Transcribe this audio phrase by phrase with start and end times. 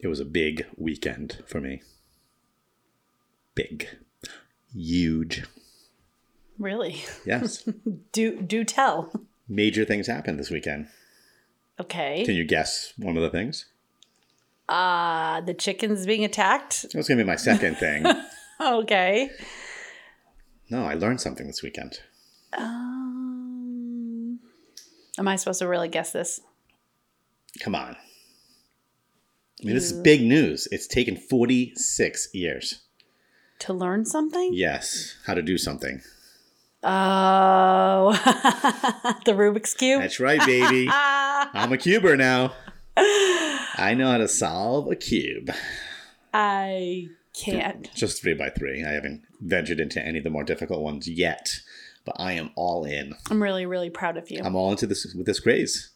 [0.00, 1.82] It was a big weekend for me.
[3.54, 3.88] Big.
[4.72, 5.44] Huge.
[6.58, 7.02] Really?
[7.24, 7.68] Yes.
[8.12, 9.12] Do do tell.
[9.48, 10.88] Major things happened this weekend.
[11.80, 12.24] Okay.
[12.24, 13.66] Can you guess one of the things?
[14.68, 16.82] Uh the chickens being attacked.
[16.82, 18.04] That was going to be my second thing.
[18.60, 19.30] Okay.
[20.70, 21.98] No, I learned something this weekend.
[22.56, 24.38] Um,
[25.18, 26.40] am I supposed to really guess this?
[27.60, 27.96] Come on.
[29.62, 30.68] I mean, this is big news.
[30.70, 32.82] It's taken 46 years.
[33.60, 34.50] To learn something?
[34.52, 36.02] Yes, how to do something.
[36.82, 38.12] Oh,
[39.24, 40.02] the Rubik's cube.
[40.02, 40.88] That's right, baby.
[40.92, 42.52] I'm a cuber now.
[42.96, 45.50] I know how to solve a cube.
[46.32, 47.90] I can't.
[47.94, 48.84] Just three by three.
[48.84, 51.60] I haven't ventured into any of the more difficult ones yet,
[52.04, 53.14] but I am all in.
[53.30, 54.42] I'm really, really proud of you.
[54.44, 55.90] I'm all into this with this craze.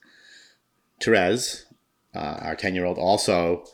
[1.01, 1.67] Therese,
[2.19, 3.65] uh, our ten year old, also,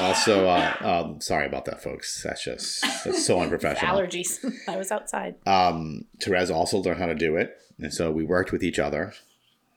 [0.00, 0.48] also.
[0.48, 2.22] Uh, um, sorry about that, folks.
[2.22, 3.96] That's just that's so unprofessional.
[3.96, 4.44] Allergies.
[4.68, 5.36] I was outside.
[5.46, 9.12] Um, Therese also learned how to do it, and so we worked with each other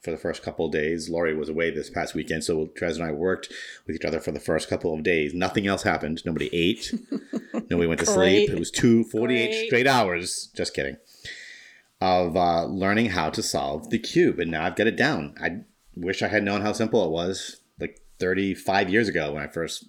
[0.01, 1.09] for the first couple of days.
[1.09, 3.49] Laurie was away this past weekend, so Therese and I worked
[3.85, 5.33] with each other for the first couple of days.
[5.33, 6.23] Nothing else happened.
[6.25, 6.93] Nobody ate.
[7.69, 8.49] Nobody went to sleep.
[8.49, 9.67] It was two 48 Great.
[9.67, 10.49] straight hours.
[10.55, 10.97] Just kidding.
[12.01, 15.35] Of uh, learning how to solve the cube, and now I've got it down.
[15.41, 15.63] I
[15.97, 19.85] wish I had known how simple it was like 35 years ago when I first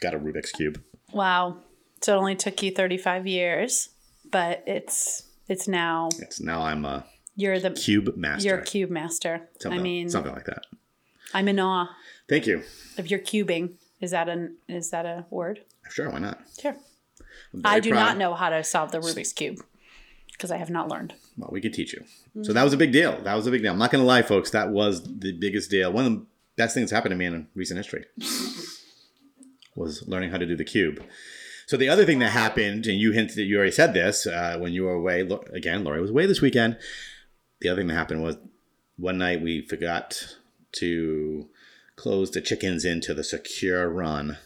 [0.00, 0.82] got a Rubik's cube.
[1.12, 1.58] Wow.
[2.02, 3.90] So it only took you 35 years,
[4.30, 7.04] but it's it's now It's now I'm a
[7.36, 8.48] you're the cube master.
[8.48, 9.48] you're a cube master.
[9.60, 10.64] something, I mean, something like that.
[11.32, 11.88] I'm in awe
[12.28, 12.62] Thank you.
[12.98, 13.74] of your cubing.
[14.00, 15.60] Is that an is that a word?
[15.90, 16.40] Sure, why not?
[16.60, 16.76] Sure.
[17.64, 18.00] I do proud.
[18.00, 19.58] not know how to solve the Rubik's cube
[20.32, 21.14] because I have not learned.
[21.36, 22.04] Well, we can teach you.
[22.42, 23.20] So that was a big deal.
[23.22, 23.72] That was a big deal.
[23.72, 24.50] I'm not going to lie, folks.
[24.50, 25.92] That was the biggest deal.
[25.92, 26.26] One of the
[26.60, 28.04] best thing that's happened to me in recent history
[29.74, 31.02] was learning how to do the cube.
[31.66, 34.58] So the other thing that happened, and you hinted, that you already said this uh,
[34.58, 35.20] when you were away.
[35.52, 36.78] Again, Lori was away this weekend.
[37.60, 38.36] The other thing that happened was
[38.96, 40.36] one night we forgot
[40.72, 41.48] to
[41.96, 44.36] close the chickens into the secure run.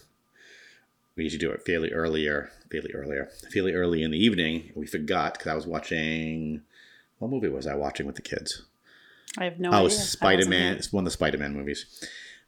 [1.16, 4.71] We usually do it fairly earlier, fairly earlier, fairly early in the evening.
[4.77, 6.62] We forgot because I was watching.
[7.19, 8.62] What movie was I watching with the kids?
[9.39, 9.81] I have no idea.
[9.81, 9.99] Oh, idea.
[9.99, 10.77] Spider Man.
[10.77, 11.87] It's one of the Spider Man movies.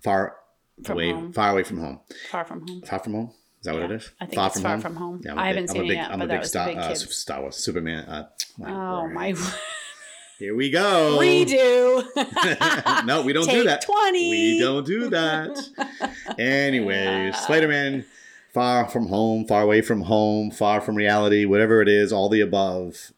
[0.02, 0.36] Far
[0.84, 1.32] From away, home.
[1.32, 2.00] far away from home.
[2.30, 2.82] Far from home.
[2.82, 3.30] Far from home.
[3.60, 4.10] Is that what it is?
[4.20, 5.20] I think it's Far From Home.
[5.24, 6.40] Yeah, I'm I a haven't I'm seen a it yet, I'm but a that big
[6.40, 6.94] was Star, big uh.
[6.94, 8.04] Star Wars, Superman.
[8.04, 9.14] Uh, my Oh word.
[9.14, 9.34] my!
[10.38, 11.16] Here we go.
[11.18, 12.02] We do.
[13.06, 13.80] no, we don't do that.
[13.82, 14.30] 20.
[14.30, 15.58] We don't do that.
[16.38, 18.04] Anyways, Spider Man,
[18.52, 22.40] far from home, far away from home, far from reality, whatever it is, all the
[22.42, 23.12] above.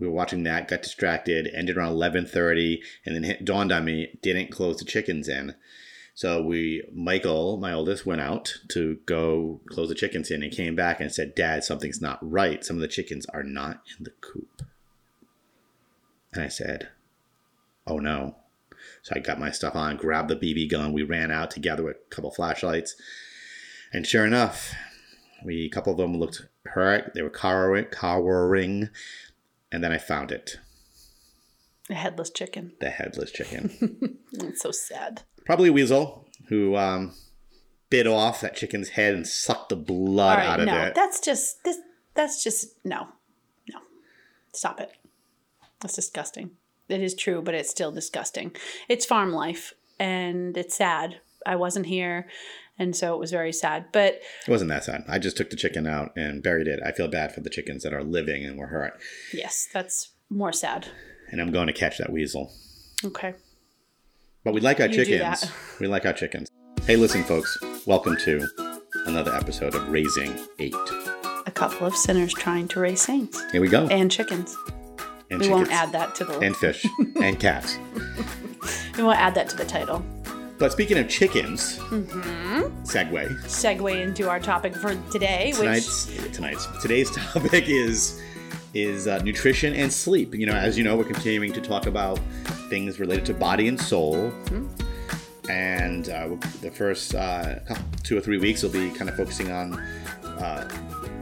[0.00, 3.84] We were watching that, got distracted, ended around eleven thirty, and then it dawned on
[3.84, 5.54] me didn't close the chickens in.
[6.14, 10.74] So we, Michael, my oldest, went out to go close the chickens in and came
[10.74, 12.64] back and said, "Dad, something's not right.
[12.64, 14.62] Some of the chickens are not in the coop."
[16.32, 16.88] And I said,
[17.86, 18.36] "Oh no."
[19.02, 20.92] So I got my stuff on, grabbed the BB gun.
[20.94, 22.96] We ran out together with a couple flashlights.
[23.92, 24.74] And sure enough,
[25.44, 27.12] we a couple of them looked hurt.
[27.14, 28.88] They were cowering, cowering.
[29.72, 30.58] And then I found it.
[31.88, 32.72] The headless chicken.
[32.80, 34.16] The headless chicken.
[34.32, 35.22] It's so sad.
[35.44, 37.12] Probably a weasel who um,
[37.90, 40.94] bit off that chicken's head and sucked the blood right, out of no, it.
[40.94, 41.78] that's just this.
[42.14, 43.08] That's just no,
[43.68, 43.80] no.
[44.52, 44.92] Stop it.
[45.80, 46.52] That's disgusting.
[46.88, 48.52] It is true, but it's still disgusting.
[48.88, 51.20] It's farm life, and it's sad.
[51.44, 52.28] I wasn't here,
[52.80, 53.84] and so it was very sad.
[53.92, 54.14] But
[54.46, 55.04] It wasn't that sad.
[55.06, 56.80] I just took the chicken out and buried it.
[56.84, 58.94] I feel bad for the chickens that are living and were hurt.
[59.32, 60.88] yes, that's more sad.
[61.30, 62.52] And I'm going to catch that weasel.
[63.04, 63.34] Okay.
[64.44, 65.44] But we like our You chickens.
[65.78, 66.48] We like our chickens.
[66.86, 67.56] Hey, listen, folks.
[67.86, 68.48] Welcome to
[69.06, 70.74] another episode of Raising Eight.
[71.46, 73.86] A couple of sinners trying to raise saints Here we go.
[73.88, 74.56] and chickens.
[75.30, 75.48] And We chickens.
[75.50, 76.38] won't add that to the.
[76.40, 76.84] And fish.
[77.22, 77.78] and cats.
[78.96, 80.04] we won't add that to the title.
[80.60, 82.82] But speaking of chickens, Mm-hmm.
[82.84, 83.42] segue.
[83.44, 88.20] Segue into our topic for today, Tonight's tonight's today's topic is
[88.74, 90.34] is uh, nutrition and sleep.
[90.34, 92.18] You know, as you know, we're continuing to talk about
[92.68, 94.32] things related to body and soul.
[95.48, 97.56] And uh, the first uh,
[98.04, 99.74] two or three weeks will be kind of focusing on
[100.24, 100.68] uh,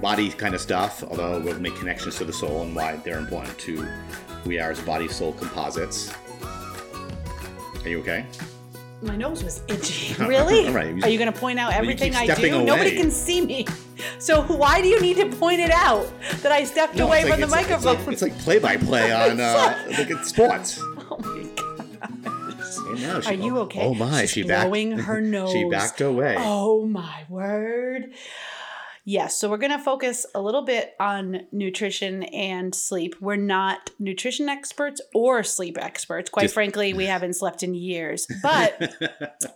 [0.02, 3.56] body kind of stuff, although we'll make connections to the soul and why they're important
[3.60, 6.12] to who we are as body soul composites.
[7.84, 8.26] Are you okay?
[9.00, 10.14] Which my nose was itchy.
[10.24, 10.66] Really?
[10.66, 11.02] All right.
[11.04, 12.64] Are you going to point out everything I stepping do?
[12.64, 13.66] Nobody can see me.
[14.18, 16.08] So why do you need to point it out
[16.42, 18.12] that I stepped No, away it's from like- the it's like- microphone?
[18.12, 20.80] It's like, play by play on uh, like it's sports.
[21.10, 22.76] oh my gosh.
[22.88, 23.80] And now she- Are you oh- okay?
[23.82, 24.64] Oh my, She's she backed.
[24.70, 25.52] blowing her nose.
[25.52, 26.36] she backed away.
[26.38, 28.12] Oh my word.
[29.10, 33.14] Yes, so we're going to focus a little bit on nutrition and sleep.
[33.22, 36.28] We're not nutrition experts or sleep experts.
[36.28, 38.26] Quite Just- frankly, we haven't slept in years.
[38.42, 38.92] But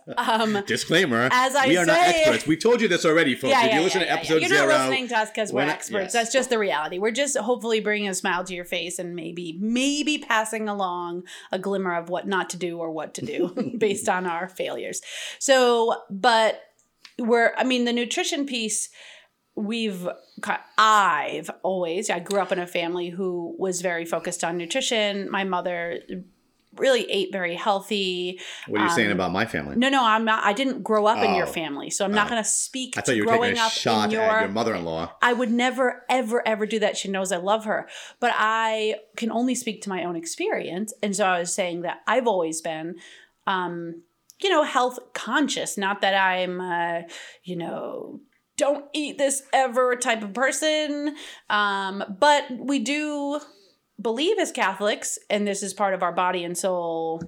[0.17, 2.47] um Disclaimer: As I we are not experts.
[2.47, 3.53] We told you this already, folks.
[3.55, 6.05] if you listen to episode You're zero, not listening to us because we're, we're experts.
[6.05, 6.13] yes.
[6.13, 6.97] That's just the reality.
[6.97, 11.59] We're just hopefully bringing a smile to your face and maybe, maybe passing along a
[11.59, 14.99] glimmer of what not to do or what to do based on our failures.
[15.37, 16.59] So, but
[17.19, 18.89] we're, I mean, the nutrition piece.
[19.55, 20.07] We've,
[20.77, 25.29] I've always, I grew up in a family who was very focused on nutrition.
[25.29, 25.99] My mother
[26.75, 28.39] really ate very healthy.
[28.67, 29.75] what are you saying um, about my family?
[29.75, 30.43] No, no, I'm not.
[30.43, 31.51] I didn't grow up in your Oh.
[31.51, 32.29] family, so I'm not Oh.
[32.31, 34.21] going to speak I to thought you were growing taking a up shot in your.
[34.23, 35.11] at your mother-in-law.
[35.21, 36.97] I would never, ever, ever do that.
[36.97, 37.87] She knows I love her,
[38.19, 42.01] but I can only speak to my own experience, and so I was saying that
[42.07, 42.95] I've always been.
[43.45, 44.01] Um,
[44.41, 45.77] you know, health conscious.
[45.77, 47.01] Not that I'm, uh,
[47.43, 48.19] you know,
[48.57, 51.15] don't eat this ever type of person.
[51.49, 53.39] Um, but we do
[54.01, 57.23] believe as Catholics, and this is part of our body and soul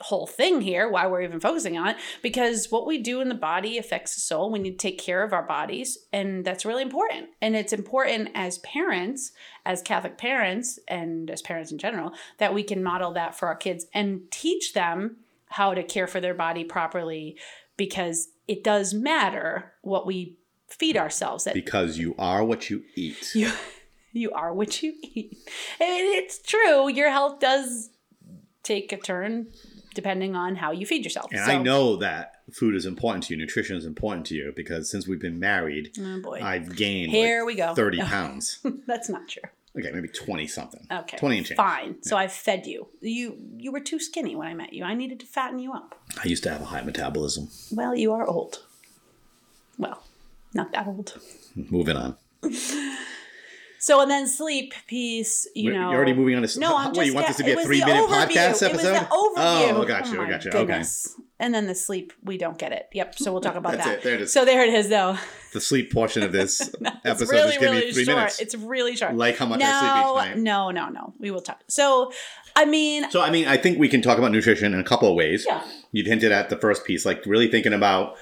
[0.00, 3.34] whole thing here, why we're even focusing on it, because what we do in the
[3.34, 4.50] body affects the soul.
[4.50, 7.30] We need to take care of our bodies, and that's really important.
[7.42, 9.32] And it's important as parents,
[9.66, 13.56] as Catholic parents, and as parents in general, that we can model that for our
[13.56, 15.16] kids and teach them
[15.50, 17.36] how to care for their body properly,
[17.76, 20.36] because it does matter what we
[20.68, 21.46] feed ourselves.
[21.52, 23.30] Because you are what you eat.
[23.34, 23.52] you
[24.12, 25.32] you are what you eat.
[25.80, 26.88] And it's true.
[26.88, 27.90] Your health does
[28.62, 29.48] take a turn
[29.94, 31.30] depending on how you feed yourself.
[31.32, 34.52] And So- I know that food is important to you, nutrition is important to you,
[34.54, 36.40] because since we've been married, Oh boy.
[36.42, 37.74] I've gained Here like we go.
[37.74, 38.60] 30 pounds.
[38.86, 39.42] That's not true.
[39.78, 40.86] Okay, maybe 20 something.
[40.90, 41.16] Okay.
[41.18, 41.56] 20 and change.
[41.56, 42.02] Fine.
[42.02, 42.88] So I fed you.
[43.00, 44.82] You you were too skinny when I met you.
[44.84, 45.94] I needed to fatten you up.
[46.22, 47.48] I used to have a high metabolism.
[47.70, 48.62] Well, you are old.
[49.78, 50.02] Well,
[50.54, 51.18] not that old.
[51.54, 52.16] Moving on.
[53.80, 57.06] So and then sleep piece, you know You're already moving on to No, I'm just
[57.06, 58.26] you want this to be a three minute overview.
[58.26, 58.92] podcast It was episode?
[58.94, 59.72] the overview.
[59.72, 60.50] Oh, gotcha, oh my gotcha.
[60.50, 61.14] goodness.
[61.38, 62.88] And then the sleep, we don't get it.
[62.92, 63.14] Yep.
[63.18, 63.98] So we'll talk about that.
[63.98, 64.02] it.
[64.02, 64.32] There it is.
[64.32, 65.16] So there it is, though.
[65.52, 66.60] The sleep portion of this
[67.04, 68.16] episode really, just give really me three short.
[68.16, 68.40] minutes.
[68.40, 69.14] It's really short.
[69.14, 70.42] like how much I no, sleep each night.
[70.42, 71.14] no, no, no.
[71.20, 71.60] We will talk.
[71.68, 72.10] So,
[72.56, 75.08] I mean, So, I mean, I think we can talk about nutrition in a couple
[75.08, 75.44] of ways.
[75.46, 75.62] yeah.
[75.92, 78.16] You'd hinted at the first piece, like really thinking about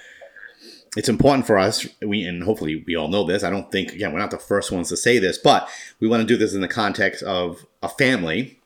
[0.97, 1.87] it's important for us.
[2.03, 3.45] We and hopefully we all know this.
[3.45, 5.69] I don't think again we're not the first ones to say this, but
[6.01, 8.59] we want to do this in the context of a family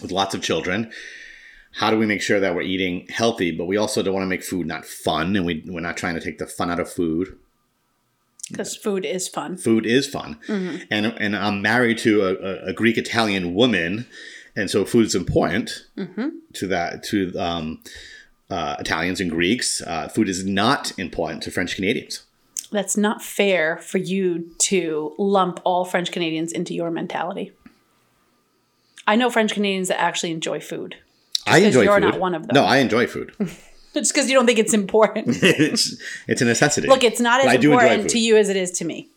[0.00, 0.90] with lots of children.
[1.74, 4.28] How do we make sure that we're eating healthy, but we also don't want to
[4.28, 6.90] make food not fun, and we we're not trying to take the fun out of
[6.90, 7.36] food.
[8.50, 9.58] Because food is fun.
[9.58, 10.38] Food is fun,
[10.90, 14.06] and and I'm married to a, a, Greek Italian woman,
[14.56, 15.86] and so food is important
[16.54, 17.82] to that to um,
[18.50, 19.82] uh, Italians and Greeks.
[19.82, 22.22] Uh, food is not important to French Canadians.
[22.70, 27.52] That's not fair for you to lump all French Canadians into your mentality.
[29.06, 30.96] I know French Canadians that actually enjoy food.
[31.46, 31.84] I enjoy food.
[31.84, 32.54] you're not one of them.
[32.54, 33.32] No, I enjoy food.
[33.94, 35.28] it's because you don't think it's important.
[35.42, 35.96] it's
[36.26, 36.88] it's a necessity.
[36.88, 39.08] Look, it's not as I do enjoy important to you as it is to me.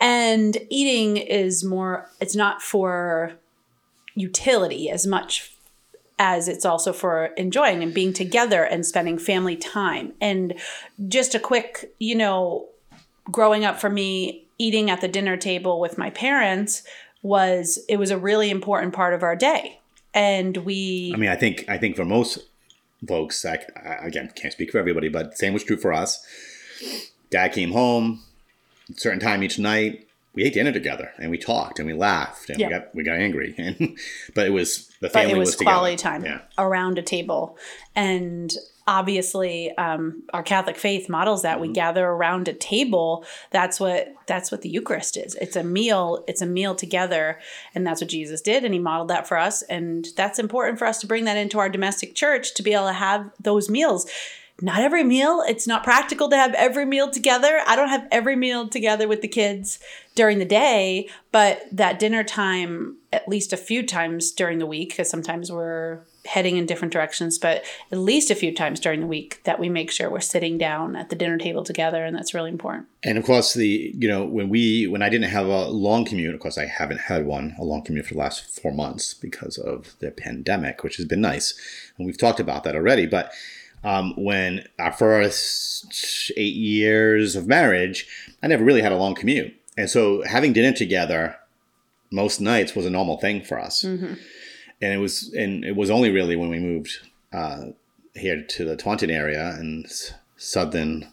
[0.00, 3.32] And eating is more, it's not for
[4.14, 5.52] utility as much
[6.18, 10.12] as it's also for enjoying and being together and spending family time.
[10.20, 10.54] And
[11.06, 12.66] just a quick, you know,
[13.30, 16.82] growing up for me, eating at the dinner table with my parents
[17.22, 19.78] was, it was a really important part of our day.
[20.14, 22.38] And we, I mean, I think I think for most
[23.06, 26.26] folks, I, I again can't speak for everybody, but same was true for us.
[27.30, 28.22] Dad came home,
[28.96, 30.07] certain time each night.
[30.38, 32.66] We ate dinner together and we talked and we laughed and Yeah.
[32.68, 33.98] we got we got angry, and
[34.36, 35.74] but it was the family but it was, together.
[35.74, 37.58] quality time Yeah, around a table
[37.96, 38.54] and
[38.86, 41.60] obviously um, our catholic faith models that Mm-hmm.
[41.68, 46.24] we gather around a table that's what that's what the eucharist is it's a meal
[46.28, 47.38] it's a meal together
[47.74, 50.86] and that's what jesus did and he modeled that for us and that's important for
[50.86, 54.06] us to bring that into our domestic church to be able to have those meals
[54.60, 58.36] not every meal it's not practical to have every meal together i don't have every
[58.36, 59.78] meal together with the kids
[60.14, 64.90] during the day but that dinner time at least a few times during the week
[64.90, 69.06] because sometimes we're heading in different directions but at least a few times during the
[69.06, 72.34] week that we make sure we're sitting down at the dinner table together and that's
[72.34, 75.68] really important and of course the you know when we when I didn't have a
[75.68, 78.72] long commute, of course I haven't had one a long commute for the last four
[78.72, 81.54] months because of the pandemic, which has been nice,
[81.96, 83.32] and we've talked about that already, but.
[83.84, 88.06] Um, when our first eight years of marriage,
[88.42, 89.54] I never really had a long commute.
[89.76, 91.36] And so having dinner together
[92.10, 93.82] most nights was a normal thing for us.
[94.80, 96.98] And it was, and it was only really when we moved
[97.32, 97.66] uh,
[98.14, 99.86] here to the Taunton area and
[100.36, 101.06] southern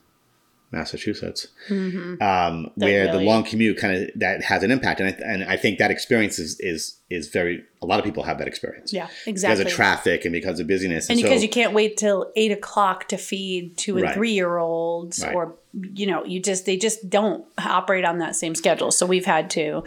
[0.71, 5.43] Massachusetts, um, where the long commute kind of that has an impact, and I, and
[5.45, 7.63] I think that experience is is is very.
[7.81, 8.91] A lot of people have that experience.
[8.91, 9.63] Yeah, exactly.
[9.63, 12.51] Because of traffic and because of busyness, and so, because you can't wait till eight
[12.51, 14.13] o'clock to feed two and Right.
[14.15, 15.35] three year olds, Right.
[15.35, 15.55] or
[15.93, 18.91] you know, you just they just don't operate on that same schedule.
[18.91, 19.83] So we've had to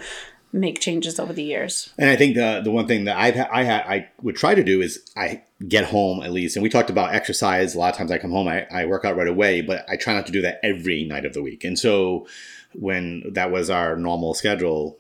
[0.52, 1.93] make changes over the years.
[1.99, 4.55] And I think the the one thing that I've ha- I had I would try
[4.55, 7.75] to do is I get home at least, and we talked about exercise.
[7.75, 9.97] A lot of times I come home, I, I work out right away, but I
[9.97, 11.64] try not to do that every night of the week.
[11.64, 12.26] And so
[12.75, 14.97] when that was our normal schedule,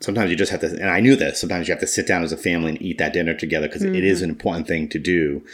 [0.00, 0.68] sometimes you just have to.
[0.68, 1.40] And I knew this.
[1.40, 3.82] Sometimes you have to sit down as a family and eat that dinner together because
[3.82, 4.24] is mm-hmm.
[4.24, 5.44] an important thing to do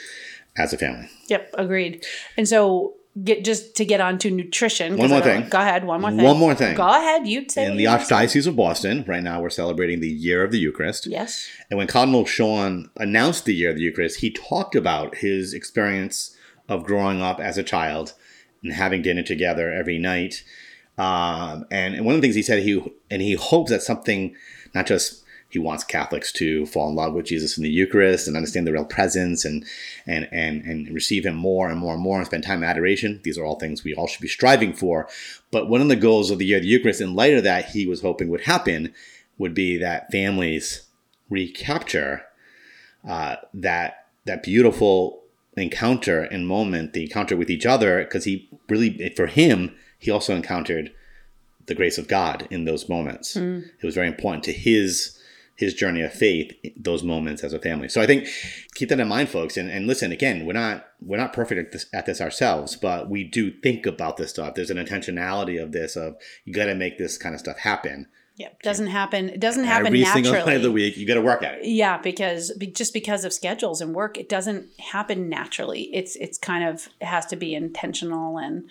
[0.57, 1.09] as a family.
[1.29, 2.05] Yep, agreed.
[2.37, 4.97] And so get just to get on to nutrition.
[4.97, 5.49] One more thing.
[5.49, 5.85] Go ahead.
[5.85, 6.23] One more thing.
[6.23, 6.77] One more thing.
[6.77, 7.27] Go ahead.
[7.27, 7.85] You say In the.
[7.85, 11.07] Archdiocese of Boston, right now we're celebrating the year of the Eucharist.
[11.07, 11.49] Yes.
[11.71, 16.37] And when Cardinal Sean announced the year of the Eucharist, he talked about his experience
[16.69, 18.15] of growing up as a child
[18.63, 20.45] and having dinner together every night.
[20.97, 24.35] Um, and, and one of the things he said, he and he hopes that something,
[24.75, 25.22] not just
[25.53, 28.73] he wants Catholics to fall in love with Jesus in the Eucharist and understand the
[28.73, 29.67] real presence and
[30.07, 33.21] and and and receive Him more and more and more and spend time in adoration.
[33.23, 35.11] These are all things we all should be striving for.
[35.51, 37.67] But one of the goals of the year of the Eucharist, in light of that,
[37.67, 38.95] he was hoping would happen,
[39.37, 40.87] would be that families
[41.29, 42.25] recapture
[43.07, 45.21] uh, that that beautiful
[45.59, 50.35] encounter and moment, the encounter with each other, because he really, for him, he also
[50.35, 50.93] encountered
[51.67, 53.37] the grace of God in those moments.
[53.37, 55.19] It was very important to his
[55.63, 57.89] his journey of faith, those moments as a family.
[57.89, 58.29] So I think
[58.75, 59.57] keep that in mind, folks.
[59.57, 63.09] And, and listen, again, we're not we're not perfect at this, at this ourselves, but
[63.09, 64.55] we do think about this stuff.
[64.55, 68.09] There's an intentionality of this of you got to make this kind of stuff happen
[68.37, 68.63] Yep.
[68.63, 69.29] Doesn't happen.
[69.29, 70.25] It doesn't happen every naturally.
[70.25, 70.97] single night of the week.
[70.97, 71.67] You got to work at it.
[71.67, 75.91] Yeah, because just because of schedules and work, it doesn't happen naturally.
[75.95, 78.71] It's it's kind of it has to be intentional and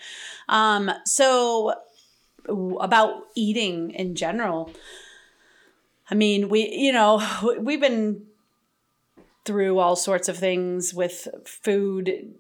[0.50, 1.74] um so
[2.48, 4.72] about eating in general.
[6.12, 7.22] I mean, we you know,
[7.60, 8.26] we've been
[9.44, 12.36] through all sorts of things with food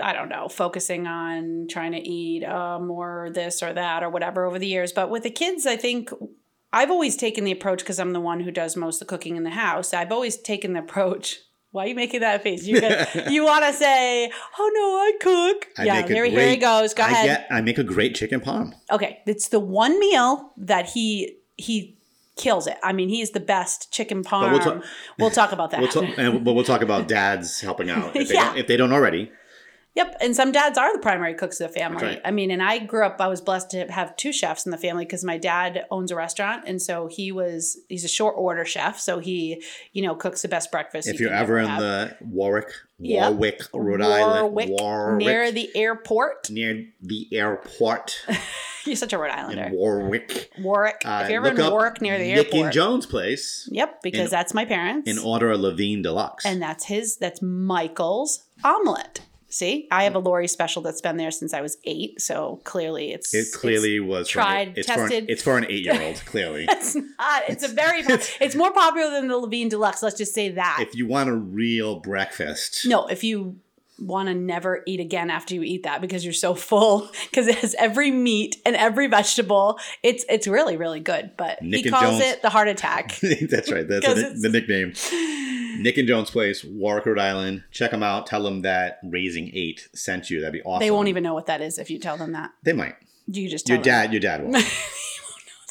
[0.00, 4.44] i don't know focusing on trying to eat uh, more this or that or whatever
[4.44, 4.92] over the years.
[4.92, 6.10] But with the kids i think
[6.72, 9.36] i've always taken the approach because i'm the one who does most of the cooking
[9.36, 11.40] in the house i've always taken the approach
[11.72, 12.64] why are you making that face?
[12.64, 12.76] You,
[13.28, 15.68] you want to say oh no i cook.
[15.76, 17.26] I yeah make a here, here he goes go I ahead.
[17.26, 18.72] get I make a great chicken parm.
[18.92, 21.95] okay it's the one meal that he he
[22.36, 24.82] kills it i mean he's the best chicken parm we'll
[25.18, 28.28] we'll, talk about that We'll talk, and, but we'll talk about dads helping out if
[28.28, 28.48] they, Yeah.
[28.48, 29.32] don't, if they don't already.
[29.94, 32.02] Yep, and some dads are the primary cooks of the family.
[32.04, 32.20] right.
[32.22, 33.18] I mean, and I grew up.
[33.18, 36.16] I was blessed to have two chefs in the family because my dad owns a
[36.16, 39.00] restaurant, and so he was he's a short order chef.
[39.00, 39.62] So he,
[39.94, 41.08] you know, cooks the best breakfast.
[41.08, 41.80] If you you're ever in have.
[41.80, 43.30] the Warwick, Yep.
[43.32, 48.20] Warwick, Rhode Island, Warwick, Warwick, near the airport, near the airport
[48.86, 49.64] you're such a Rhode Islander.
[49.64, 50.50] in Warwick.
[50.58, 51.02] Warwick.
[51.04, 54.26] Uh, if you're ever in Warwick near the Nick airport, and Jones' place yep, because
[54.26, 56.44] in- that's my parents, in order of Levine Deluxe.
[56.46, 57.16] and that's his.
[57.16, 59.20] That's Michael's omelet.
[59.48, 62.20] See, I have a Lori special that's been there since I was eight.
[62.20, 65.24] So clearly, it's it clearly was for an- tried, it's For an, tested.
[65.30, 66.16] it's for an eight-year-old.
[66.26, 67.42] Clearly, It's not.
[67.48, 68.00] It's a very.
[68.40, 70.02] it's more popular than the Levine Deluxe.
[70.02, 70.78] Let's just say that.
[70.80, 73.56] if you want a real breakfast, no, if you
[73.98, 77.56] want to never eat again after you eat that because you're so full because it
[77.56, 79.78] has every meat and every vegetable.
[80.02, 81.32] It's it's really really good.
[81.36, 82.22] But Nick he calls Jones.
[82.22, 83.16] it the heart attack.
[83.50, 83.86] that's right.
[83.88, 84.92] That's the, the nickname.
[85.78, 87.64] Nick and Jones' place, Warwick, Rhode Island.
[87.70, 88.26] Check them out.
[88.26, 90.40] Tell them that Raising Eight sent you.
[90.40, 90.80] That'd be awesome.
[90.80, 92.52] They won't even know what that is if you tell them that.
[92.62, 92.94] They might.
[93.26, 94.12] You just Your dad.
[94.12, 94.52] Your dad will.
[94.52, 94.62] what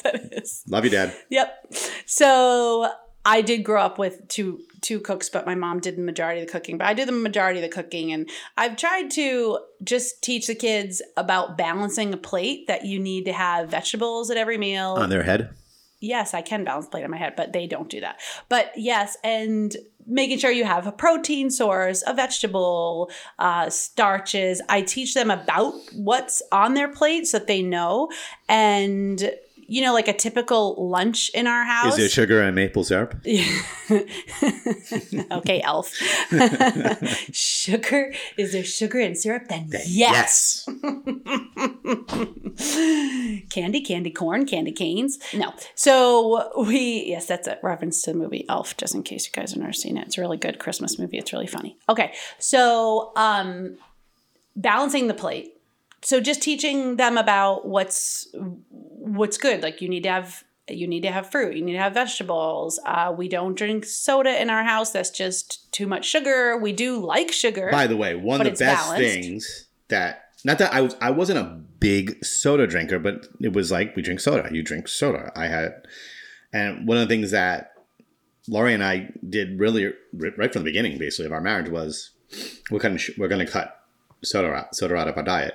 [0.04, 0.62] that is.
[0.68, 1.14] Love you, Dad.
[1.30, 1.74] Yep.
[2.04, 2.88] So
[3.24, 6.46] I did grow up with two two cooks, but my mom did the majority of
[6.46, 6.78] the cooking.
[6.78, 10.54] But I did the majority of the cooking, and I've tried to just teach the
[10.54, 12.68] kids about balancing a plate.
[12.68, 14.94] That you need to have vegetables at every meal.
[14.98, 15.50] On their head.
[16.00, 18.20] yes, I can balance plate on my head, but they don't do that.
[18.48, 19.74] But yes, and
[20.06, 24.62] making sure you have a protein source, a vegetable, uh, starches.
[24.68, 28.10] I teach them about what's on their plate so that they know.
[28.48, 29.32] And
[29.68, 31.92] you know, like a typical lunch in our house.
[31.92, 33.14] Is there sugar and maple syrup?
[35.30, 35.94] okay, Elf.
[37.32, 38.12] sugar?
[38.36, 39.48] Is there sugar and syrup?
[39.48, 40.66] Then yes.
[43.50, 45.18] candy, candy corn, candy canes.
[45.34, 45.52] No.
[45.74, 49.52] So we, yes, that's a reference to the movie Elf, just in case you guys
[49.52, 50.06] have never seen it.
[50.06, 51.18] It's a really good Christmas movie.
[51.18, 51.76] It's really funny.
[51.88, 52.12] Okay.
[52.38, 53.78] So, um,
[54.56, 55.52] balancing the plate.
[56.02, 58.28] So just teaching them about what's
[59.06, 59.62] what's good.
[59.62, 61.56] Like you need to have You need to have fruit.
[61.56, 62.80] You need to have vegetables.
[62.84, 64.90] Uh, we don't drink soda in our house.
[64.90, 66.56] That's just too much sugar.
[66.58, 67.68] We do like sugar.
[67.70, 68.98] By the way, one of the best balanced.
[68.98, 73.70] things that not that I was I wasn't a big soda drinker, but it was
[73.70, 74.48] like we drink soda.
[74.52, 75.30] You drink soda.
[75.36, 75.86] I had,
[76.52, 77.72] and one of the things that
[78.48, 82.10] Laurie and I did really right from the beginning, basically of our marriage, was
[82.70, 83.86] we're going to we're going to cut
[84.24, 85.54] soda out soda out of our diet,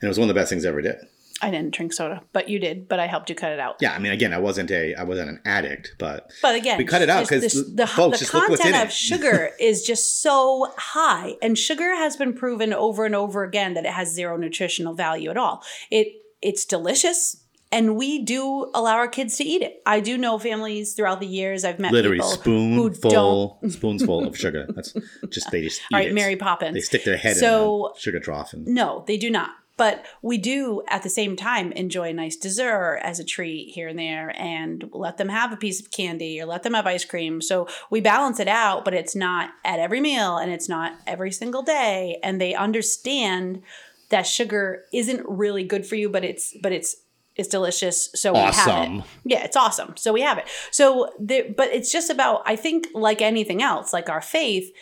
[0.00, 0.96] and it was one of the best things I ever did.
[1.42, 2.88] I didn't drink soda, but you did.
[2.88, 3.76] But I helped you cut it out.
[3.80, 6.84] Yeah, I mean, again, I wasn't a I wasn't an addict, but But again, We
[6.84, 9.50] cut it out because the- the, folks, the just look what's in content of sugar
[9.60, 13.92] is just so high, and sugar has been proven over and over again that it
[13.92, 15.62] has zero nutritional value at all.
[15.90, 16.08] It
[16.42, 17.42] it's delicious.
[17.72, 19.82] And we do allow our kids to eat it.
[19.84, 21.64] I do know families throughout the years.
[21.64, 22.94] I've met literally people who don't.
[22.94, 24.66] spoonful spoonsful of sugar.
[24.72, 24.94] That's
[25.30, 26.14] just they just eat All right, it.
[26.14, 26.74] Mary Poppins.
[26.74, 29.50] They stick their head So- in the sugar trough and No, they do not.
[29.76, 33.88] But we do at the same time enjoy a nice dessert as a treat here
[33.88, 37.04] and there and let them have a piece of candy or let them have ice
[37.04, 37.42] cream.
[37.42, 41.30] So we balance it out, but it's not at every meal and it's not every
[41.30, 42.18] single day.
[42.22, 43.62] And they understand
[44.08, 46.96] that sugar isn't really good for you, but it's but it's
[47.34, 48.08] it's delicious.
[48.14, 49.00] So we have Awesome.
[49.00, 49.04] it.
[49.24, 49.94] Yeah, it's awesome.
[49.98, 50.46] So we have it.
[50.70, 54.72] So there but it's just about I think like anything else, like our faith,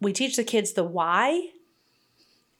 [0.00, 1.50] we teach the kids the why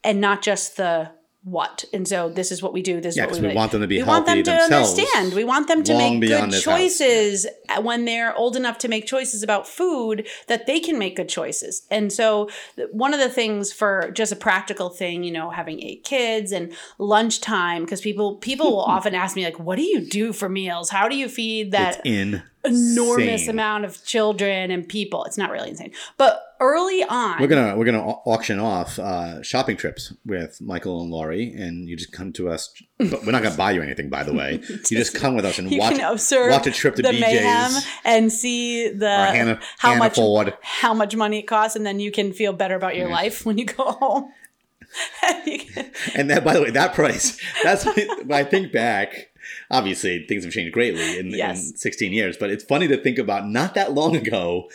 [0.03, 1.09] and not just the
[1.43, 1.85] what.
[1.93, 2.99] And so this is what we do.
[2.99, 5.33] This Yeah, is what we, we want them to be We want them to understand.
[5.33, 7.47] We want them to make good choices
[7.81, 11.85] when they're old enough to make choices about food that they can make good choices.
[11.89, 12.49] And so
[12.91, 16.73] one of the things for just a practical thing, you know, having eight kids and
[16.97, 20.89] lunchtime because people people will often ask me like, "What do you do for meals?
[20.89, 25.51] How do you feed that it's in enormous amount of children and people?" It's not
[25.51, 30.59] really insane, but early on, We're gonna we're gonna auction off uh, shopping trips with
[30.61, 32.73] Michael and Laurie, and you just come to us.
[32.97, 34.59] But we're not gonna buy you anything, by the way.
[34.89, 37.21] You just come with us and watch watch a trip to the BJ's.
[37.21, 37.71] mayhem
[38.05, 40.53] and see the Hannah, how Hannah much Ford.
[40.61, 43.57] how much money it costs, and then you can feel better about your life when
[43.57, 44.31] you go home.
[45.45, 47.39] You can- And that, by the way, that price.
[47.63, 49.28] That's when I think back.
[49.71, 51.69] Obviously, things have changed greatly in, Yes.
[51.71, 53.47] in 16 years, but it's funny to think about.
[53.47, 54.69] Not that long ago,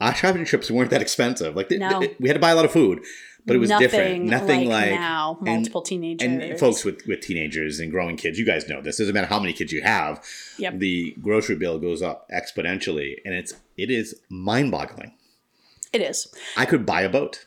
[0.00, 1.54] our shopping trips weren't that expensive.
[1.54, 2.00] Like No.
[2.00, 3.00] th- we had to buy a lot of food,
[3.46, 4.24] but it was nothing different.
[4.24, 5.38] Nothing like, like, now.
[5.40, 8.38] and- Multiple teenagers and folks with with teenagers and growing kids.
[8.38, 8.96] You guys know this.
[8.98, 10.20] Doesn't matter how many kids you have.
[10.58, 10.78] Yep.
[10.80, 15.12] The grocery bill goes up exponentially, and it's it is mind boggling.
[15.92, 16.26] It is.
[16.56, 17.46] I could buy a boat.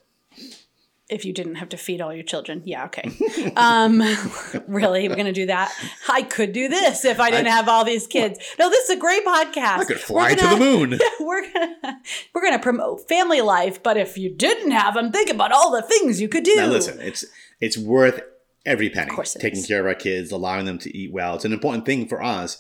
[1.10, 3.10] If you didn't have to feed all your children, yeah, okay.
[3.56, 4.02] Um,
[4.68, 5.74] really, we're gonna do that.
[6.10, 8.38] I could do this if I didn't I- have all these kids.
[8.60, 9.80] No, this is a great podcast.
[9.80, 11.00] I could We're fly to gonna- the moon.
[11.22, 12.02] we're gonna
[12.34, 15.82] we're gonna promote family life, but if you didn't have them, think about all the
[15.82, 16.56] things you could do.
[16.58, 17.24] Now listen, it's
[17.62, 18.20] it's worth
[18.66, 19.10] every penny.
[19.10, 19.68] Of course Taking is.
[19.68, 21.36] care of our kids, allowing them to eat well.
[21.36, 22.58] It's an important thing for us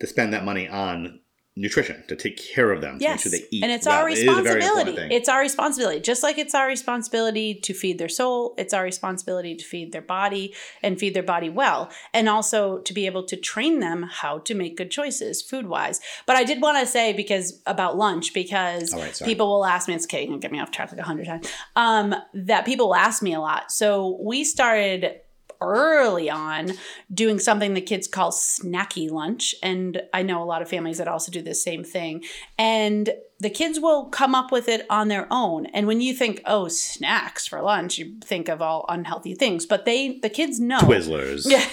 [0.00, 1.20] to spend that money on
[1.56, 4.02] nutrition, to take care of them, to make sure they eat and it's well.
[4.02, 4.96] our It is very important responsibility.
[4.96, 5.12] thing.
[5.12, 6.00] It's our responsibility.
[6.00, 10.02] Just like it's our responsibility to feed their soul, it's our responsibility to feed their
[10.02, 14.38] body and feed their body well, and also to be able to train them how
[14.40, 16.00] to make good choices food wise.
[16.26, 19.94] But I did want to say because about lunch because right, people will ask me.
[19.94, 21.48] It's okay, you can get me off track like a hundred times.
[21.74, 23.72] Um, that people will ask me a lot.
[23.72, 25.20] So we started
[25.60, 26.72] early on
[27.12, 29.54] doing something the kids call snacky lunch.
[29.62, 32.24] And i know a lot of families that also do the same thing.
[32.58, 36.40] And the kids will come up with it on their own and when you think
[36.46, 40.78] oh snacks for lunch you think of all unhealthy things but they the kids know
[40.80, 41.64] Twizzlers, yeah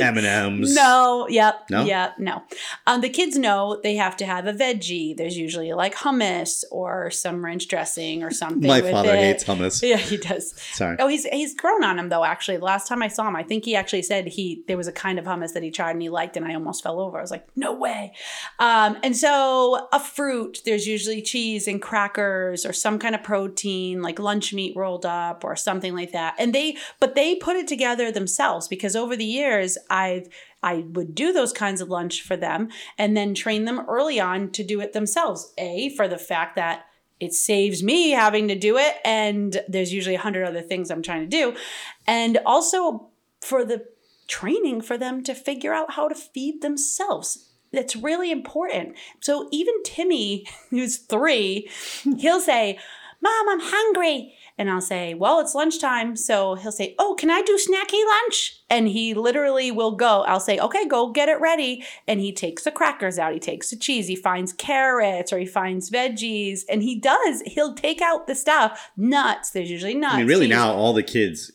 [0.00, 0.74] M and M's.
[0.74, 1.84] no, yep, No?
[1.84, 2.42] yep, no.
[2.84, 5.16] Um, the kids know they have to have a veggie.
[5.16, 8.66] There's usually like hummus or some ranch dressing or something.
[8.66, 9.18] My father it.
[9.18, 9.82] hates hummus.
[9.94, 10.58] Yeah, he does.
[10.72, 10.96] Sorry.
[10.98, 12.24] Oh, he's he's grown on him though.
[12.24, 14.88] Actually, the last time I saw him, I think he actually said he there was
[14.88, 17.16] a kind of hummus that he tried and he liked, and I almost fell over.
[17.16, 18.14] I was like, no way.
[18.58, 20.62] Um, and so a fruit.
[20.64, 25.44] There's usually cheese and crackers or some kind of protein, like lunch meat rolled up
[25.44, 26.34] or something like that.
[26.38, 30.28] And they, but they put it together themselves because over the years I've
[30.62, 34.50] I would do those kinds of lunch for them and then train them early on
[34.52, 35.52] to do it themselves.
[35.58, 36.86] A for the fact that
[37.20, 41.02] it saves me having to do it and there's usually a hundred other things i'm
[41.02, 41.56] trying to do
[42.06, 43.08] and also
[43.40, 43.86] for the
[44.26, 49.74] training for them to figure out how to feed themselves that's really important so even
[49.84, 51.68] timmy who's three
[52.18, 52.78] he'll say
[53.20, 56.16] mom i'm hungry and I'll say, Well, it's lunchtime.
[56.16, 58.60] So he'll say, Oh, can I do snacky lunch?
[58.70, 60.22] And he literally will go.
[60.22, 61.84] I'll say, Okay, go get it ready.
[62.06, 65.46] And he takes the crackers out, he takes the cheese, he finds carrots or he
[65.46, 66.62] finds veggies.
[66.68, 67.42] And he does.
[67.46, 69.50] He'll take out the stuff, nuts.
[69.50, 70.14] There's usually nuts.
[70.14, 71.50] I mean, really He's- now all the kids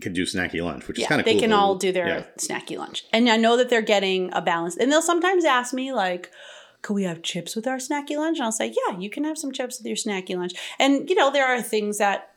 [0.00, 1.40] can do snacky lunch, which is kind of they cool.
[1.40, 2.24] can all do their Yeah.
[2.38, 3.04] snacky lunch.
[3.12, 4.76] And I know that they're getting a balance.
[4.76, 6.30] And they'll sometimes ask me, like,
[6.82, 8.38] could we have chips with our snacky lunch?
[8.38, 10.52] And I'll say, yeah, you can have some chips with your snacky lunch.
[10.78, 12.30] And, you know, there are things that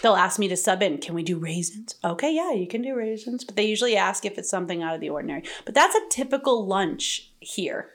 [0.00, 0.98] they'll ask me to sub in.
[0.98, 1.96] Can we do raisins?
[2.04, 3.44] Okay, yeah, you can do raisins.
[3.44, 5.42] But they usually ask if it's something out of the ordinary.
[5.64, 7.90] But that's a typical lunch here.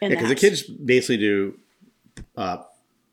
[0.00, 1.58] Yeah, because the kids basically do
[2.36, 2.58] uh,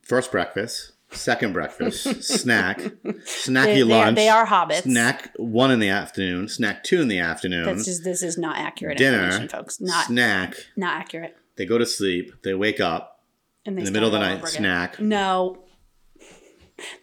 [0.01, 4.15] first breakfast, second breakfast, snack, snacky They- they are- lunch.
[4.15, 4.83] they are hobbits.
[4.83, 8.57] Snack one in the afternoon, snack two in the afternoon, That's just, this is not
[8.57, 9.79] accurate dinner, folks.
[9.81, 10.55] Not snack.
[10.77, 11.35] not accurate.
[11.55, 12.33] They go to sleep.
[12.43, 13.21] They wake up
[13.65, 14.37] And they in the middle of the night.
[14.39, 14.47] again.
[14.47, 14.99] Snack.
[14.99, 15.63] No.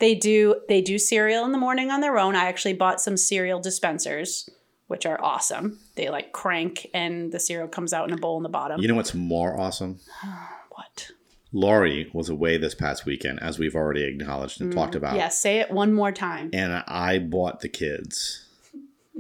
[0.01, 2.35] They do they do cereal in the morning on their own.
[2.35, 4.49] I actually bought some cereal dispensers,
[4.87, 5.79] which are awesome.
[5.97, 8.81] They like crank and the cereal comes out in a bowl in the bottom.
[8.81, 9.99] You know what's more awesome?
[10.71, 11.11] what?
[11.53, 15.17] Lori was away this past weekend, as we've already acknowledged and talked mm, about.
[15.17, 16.51] Yes, say it one more time.
[16.53, 18.47] And I bought the kids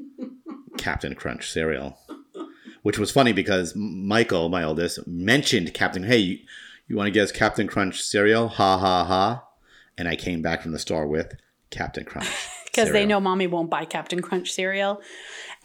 [0.78, 1.98] Captain Crunch cereal,
[2.82, 6.02] which was funny because Michael, my oldest, mentioned Captain.
[6.02, 6.38] Hey, you,
[6.88, 8.48] you want to get us Captain Crunch cereal?
[8.48, 9.44] Ha ha ha!
[9.96, 11.34] And I came back from the store with
[11.70, 12.28] Captain Crunch
[12.66, 15.00] Because they know mommy won't buy Captain Crunch cereal.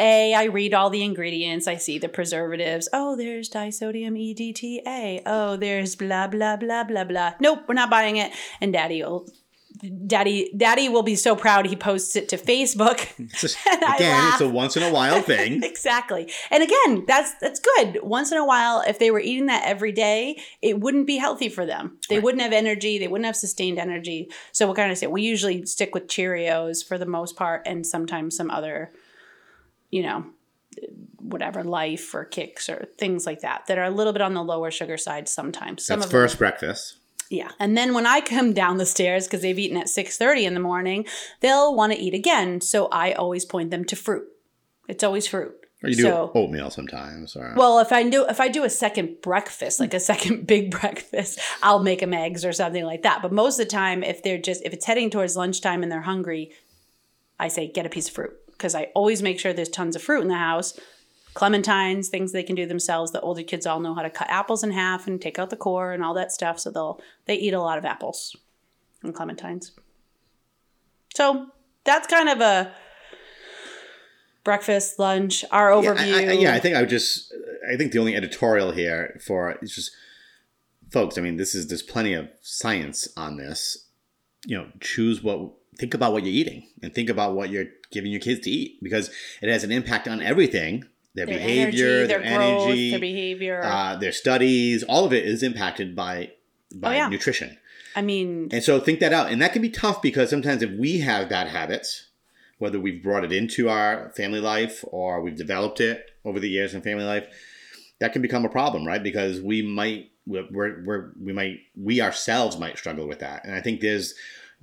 [0.01, 1.67] A, I read all the ingredients.
[1.67, 2.89] I see the preservatives.
[2.91, 5.21] Oh, there's disodium EDTA.
[5.25, 7.33] Oh, there's blah blah blah blah blah.
[7.39, 8.31] Nope, we're not buying it.
[8.59, 9.27] And daddy will
[10.05, 13.07] Daddy Daddy will be so proud he posts it to Facebook.
[13.39, 15.63] Just- again, it's a once in a while thing.
[15.63, 16.31] exactly.
[16.51, 17.99] And again, that's that's good.
[18.03, 21.49] Once in a while, if they were eating that every day, it wouldn't be healthy
[21.49, 21.97] for them.
[22.09, 22.23] They Right.
[22.23, 22.99] wouldn't have energy.
[22.99, 24.29] They wouldn't have sustained energy.
[24.51, 25.07] So what kind of say?
[25.07, 28.91] We usually stick with Cheerios for the most part, and sometimes some other,
[29.91, 30.25] you know,
[31.17, 34.43] whatever life or Kix or things like that that are a little bit on the
[34.43, 35.86] lower sugar side sometimes.
[35.86, 36.95] Some That's of them- first breakfast.
[37.30, 37.51] yeah.
[37.60, 40.60] And then when I come down the stairs because they've eaten at 6:30 in the
[40.60, 41.06] morning,
[41.41, 42.62] they'll want to eat again.
[42.62, 44.27] So I always point them to fruit.
[44.88, 45.56] It's always fruit.
[45.84, 47.36] Or you do So- oatmeal sometimes.
[47.36, 50.71] Or, Well, if I do if I do a second breakfast, like a second big
[50.71, 53.21] breakfast, I'll make them eggs or something like that.
[53.21, 56.01] But most of the time, if they're just if it's heading towards lunchtime and they're
[56.01, 56.51] hungry,
[57.39, 60.04] I say get a piece of fruit because I always make sure there's tons of
[60.04, 60.80] fruit in the house.
[61.34, 63.12] Clementines, things they can do themselves.
[63.12, 65.56] The older kids all know how to cut apples in half and take out the
[65.56, 66.60] core and all that stuff.
[66.60, 68.36] So they'll they eat a lot of apples
[69.02, 69.71] and clementines.
[71.15, 71.47] So
[71.86, 72.71] that's kind of a
[74.43, 76.13] breakfast, lunch, our yeah, overview.
[76.13, 77.34] I, I, yeah, I think I would just.
[77.71, 79.91] I think the only editorial here for it's just,
[80.91, 81.17] folks.
[81.17, 83.88] I mean, this is there's plenty of science on this.
[84.45, 85.54] You know, choose what.
[85.81, 88.77] Think about what you're eating, and think about what you're giving your kids to eat,
[88.83, 89.09] because
[89.41, 90.85] it has an impact on everything.
[91.15, 93.61] Their, their behavior, energy, their, their, growth, energy, their behavior.
[93.63, 94.83] uh, their studies.
[94.83, 96.31] All of it is impacted by
[96.73, 97.09] by Oh, yeah.
[97.09, 97.57] nutrition.
[97.95, 99.31] I mean, And so think that out.
[99.31, 102.07] And that can be tough because sometimes if we have bad habits,
[102.59, 106.73] whether we've brought it into our family life or we've developed it over the years
[106.75, 107.27] in family life,
[107.99, 109.03] that can become a problem, right?
[109.03, 113.43] Because we might, we're, we're, we're, we might, we ourselves might struggle with that.
[113.43, 114.13] And I think there's,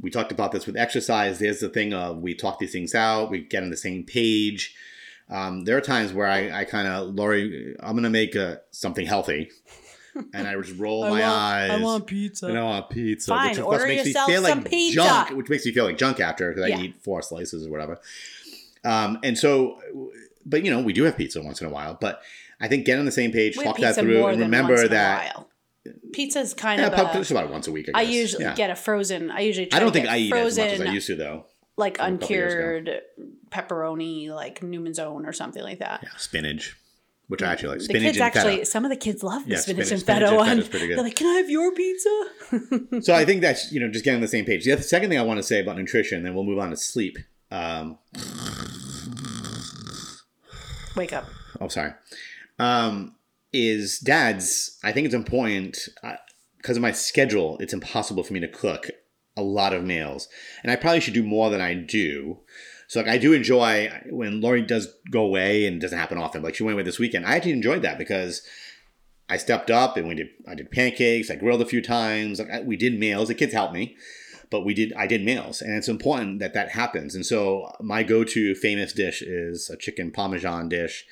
[0.01, 1.39] we talked about this with exercise.
[1.39, 4.75] There's the thing of we talk these things out, we get on the same page.
[5.31, 8.61] Um, there are times where I, I kind of, Lori, I'm going to make a,
[8.71, 9.51] something healthy.
[10.35, 11.71] And I just roll my eyes.
[11.71, 12.47] I want pizza.
[12.47, 13.31] And I want pizza.
[13.31, 14.95] Fine, which of order course makes me feel some like pizza.
[15.01, 16.77] junk, which makes me feel like junk after because Yeah.
[16.77, 18.01] I eat four slices or whatever.
[18.85, 19.81] Um, and so,
[20.45, 21.97] but you know, we do have pizza once in a while.
[22.01, 22.21] But
[22.61, 24.87] I think get on the same page, We talk that through, and remember once in
[24.87, 25.37] a that.
[26.12, 27.88] Pizza's kind Yeah, of pub- a, just about once a week.
[27.95, 28.55] I, I usually Yeah.
[28.55, 29.31] get a frozen.
[29.31, 31.17] I usually try I don't think I eat frozen, as much as I used to,
[31.17, 31.47] though.
[31.77, 32.62] like from a couple years ago.
[32.77, 33.01] uncured
[33.51, 36.01] pepperoni, like Newman's Own or something like that.
[36.03, 36.77] Yeah, spinach,
[37.29, 37.87] which I actually like.
[37.87, 38.67] The kids and actually, feta.
[38.67, 40.69] some of the kids love the Yeah, spinach, spinach- and feta spinach and one.
[40.69, 40.88] pretty.
[40.88, 42.27] They're like, "Can I have your pizza?"
[43.03, 44.64] So I think that's you know just getting on the same page.
[44.67, 46.77] The other, second thing I want to say about nutrition, then we'll move on to
[46.77, 47.17] sleep.
[47.51, 47.99] Um,
[50.97, 51.27] Wake up.
[51.61, 51.93] oh sorry
[52.59, 53.14] um
[53.53, 56.17] is dads i think it's important uh,
[56.57, 58.91] because of my schedule it's impossible for me to cook
[59.39, 60.29] a lot of meals.
[60.63, 62.39] And i probably should do more than i do.
[62.89, 66.57] So like i do enjoy when lori does go away and doesn't happen often like
[66.57, 68.43] she went away this weekend i actually enjoyed that because
[69.29, 72.51] i stepped up and we did i did pancakes i grilled a few times like
[72.51, 73.97] I, we did meals the kids helped me
[74.51, 77.15] but we did i did meals and it's important that that happens.
[77.15, 81.05] And so my go-to famous dish is a chicken parmesan dish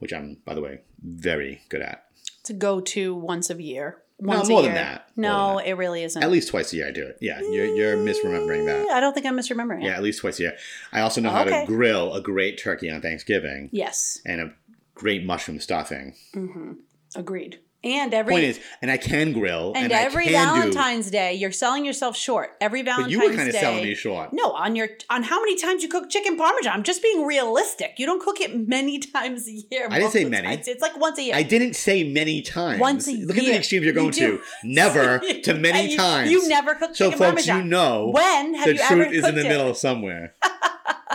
[0.00, 2.04] which i'm by the way very good at
[2.40, 4.02] It's a go-to once a year.
[4.22, 4.82] Once more a than year.
[4.84, 5.06] that.
[5.16, 6.22] No, More than it really isn't.
[6.22, 9.00] at least twice a year i do it yeah you're, you're mm, misremembering that I
[9.00, 9.82] don't think I'm misremembering.
[9.82, 9.96] yeah it.
[9.96, 10.56] at least twice a year
[10.92, 11.60] i also know how Okay.
[11.60, 14.20] to grill a great turkey on thanksgiving Yes.
[14.26, 14.52] and a
[14.94, 16.72] great mushroom stuffing mm-hmm.
[17.16, 17.58] Agreed.
[17.82, 21.84] And every Point is, and I can grill, and, and, every Valentine's Day, you're selling
[21.84, 22.56] yourself short.
[22.60, 22.82] Every.
[22.82, 23.60] Valentine's Day, you were kind of Day.
[23.60, 24.32] selling me short.
[24.32, 26.72] No, on your on how many times you cook chicken parmesan.
[26.72, 27.94] I'm just being realistic.
[27.98, 29.86] You don't cook it many times a year.
[29.90, 30.48] I didn't say many.
[30.48, 30.62] time.
[30.66, 31.34] It's, like once a year.
[31.34, 32.80] I didn't say many times.
[32.80, 33.26] Once a year.
[33.26, 34.38] Look at the extremes you're going do.
[34.38, 34.42] to.
[34.64, 36.30] Never to many You- times.
[36.30, 36.94] You never cook chicken parmesan.
[36.96, 37.64] so, chicken folks, parmesan.
[37.64, 39.48] you know when have the you truth ever is in the it?
[39.48, 40.34] middle somewhere.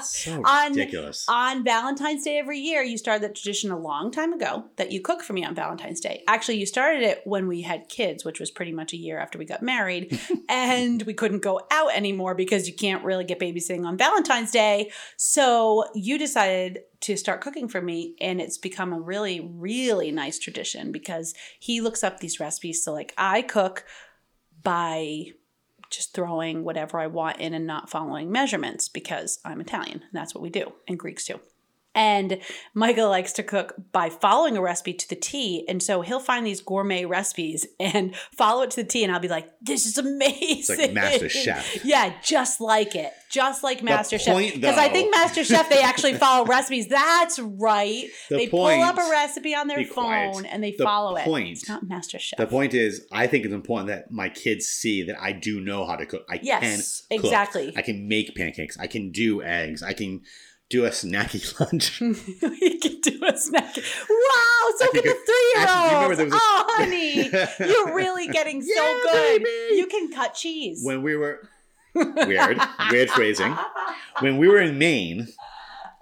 [0.03, 1.25] So On- ridiculous.
[1.27, 5.01] On Valentine's Day every year, you started that tradition a long time ago that you
[5.01, 6.23] cook for me on Valentine's Day.
[6.27, 9.37] Actually, you started it when we had kids, which was pretty much a year after
[9.37, 13.85] we got married, and we couldn't go out anymore because you can't really get babysitting
[13.85, 14.91] on Valentine's Day.
[15.17, 20.39] So you decided to start cooking for me, and it's become a really, really nice
[20.39, 22.83] tradition because he looks up these recipes.
[22.83, 23.85] So, like, I cook
[24.63, 25.27] by
[25.95, 30.35] just throwing whatever I want in and not following measurements because I'm Italian and that's
[30.35, 31.39] what we do, and Greeks too.
[31.95, 32.39] And
[32.73, 35.65] Michael likes to cook by following a recipe to the T.
[35.67, 39.03] And so he'll find these gourmet recipes and follow it to the T.
[39.03, 40.77] And I'll be like, this is amazing.
[40.77, 41.83] like Master Chef.
[41.85, 43.11] Yeah, just like it.
[43.31, 44.33] Just like Master Chef.
[44.33, 46.87] point, Because I think Master Chef, they actually follow recipes.
[46.87, 48.05] That's right.
[48.29, 50.33] The they point- pull up a recipe on their Be quiet.
[50.35, 51.25] phone and they The follow it.
[51.27, 52.37] It's not Master Chef.
[52.37, 55.85] The point is, I think it's important that my kids see that I do know
[55.85, 56.25] how to cook.
[56.29, 57.25] I Yes, can cook.
[57.25, 57.73] exactly.
[57.75, 58.77] I can make pancakes.
[58.79, 59.81] I can do eggs.
[59.83, 60.21] I can
[60.69, 62.01] do a snacky lunch.
[62.01, 63.75] you can do a snack.
[63.75, 66.33] Wow, so can the three year actually, do you remember olds.
[66.33, 67.29] a- Oh, honey,
[67.71, 69.43] you're really getting so Yeah, good.
[69.43, 69.77] baby.
[69.77, 70.81] You can cut cheese.
[70.83, 71.47] when we were
[71.93, 72.59] weird,
[72.91, 73.55] weird phrasing.
[74.19, 75.27] When we were in Maine,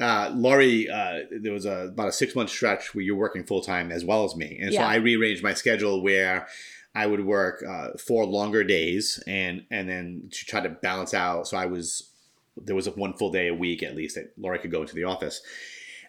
[0.01, 3.61] uh, Laurie, uh, there was a, about a six month stretch where you're working full
[3.61, 6.47] time as well as me, and so I rearranged my schedule where
[6.95, 11.47] I would work uh, four longer days, and and then to try to balance out.
[11.47, 12.09] So I was
[12.57, 14.95] there was a one full day a week at least that Laurie could go into
[14.95, 15.41] the office.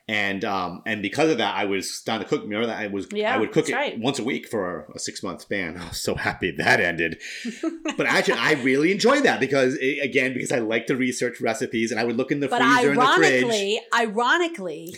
[0.06, 2.42] And um and because of that, I was down to cook.
[2.42, 3.98] Remember that I was Yeah, I would cook it right.
[3.98, 5.76] once a week for a, a six month span.
[5.80, 7.20] I was so happy that ended.
[7.96, 11.90] but actually, I really enjoyed that because it, again, because I like to research recipes
[11.90, 13.44] and I would look in the but freezer and the fridge.
[13.44, 14.96] ironically, ironically,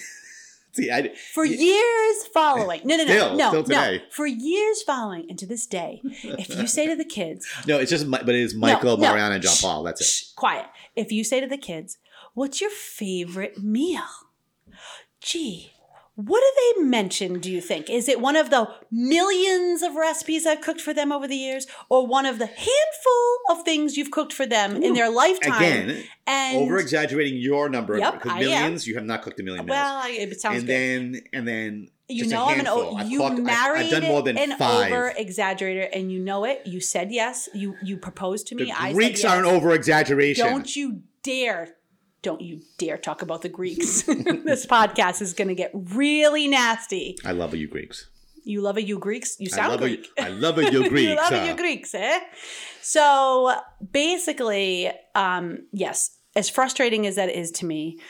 [0.76, 5.24] See, I, for years following, no, no, no, Still, no, still no, for years following,
[5.30, 8.54] and to this day, if you say to the kids, no, it's just, but it's
[8.54, 9.08] Michael, no.
[9.08, 9.82] Mariana, and John Paul.
[9.84, 10.04] That's it.
[10.04, 10.66] Shh, quiet.
[10.94, 11.96] If you say to the kids,
[12.34, 14.02] "What's your favorite meal?"
[15.22, 15.72] Gee,
[16.16, 17.38] what do they mention?
[17.40, 21.12] Do you think is it one of the millions of recipes I've cooked for them
[21.12, 24.94] over the years, or one of the handful of things you've cooked for them in
[24.94, 25.54] their lifetime?
[25.62, 28.86] Again, and over exaggerating your number Yep, because millions.
[28.86, 29.74] You have not cooked a million meals.
[29.76, 30.72] well, it sounds and good.
[30.72, 32.94] then and then you know I'm an handful.
[32.94, 34.90] o- I've you married I've done more than an five.
[34.92, 36.62] over exaggerator, and you know it.
[36.66, 37.48] You said yes.
[37.54, 38.64] You you proposed to me.
[38.64, 39.36] the I Greeks said yes.
[39.36, 40.46] are an over exaggeration.
[40.46, 41.74] Don't you dare.
[42.26, 44.02] Don't you dare talk about the Greeks.
[44.02, 47.16] this podcast is going to get really nasty.
[47.24, 48.08] I love you Greeks.
[48.42, 49.36] You love it, you Greeks.
[49.38, 50.08] You I sound love Greek.
[50.18, 50.24] you.
[50.24, 51.08] I love it, you Greeks.
[51.08, 52.18] you love uh, you Greeks, eh?
[52.82, 53.54] So
[53.92, 58.00] basically, um, yes, as frustrating as that is to me,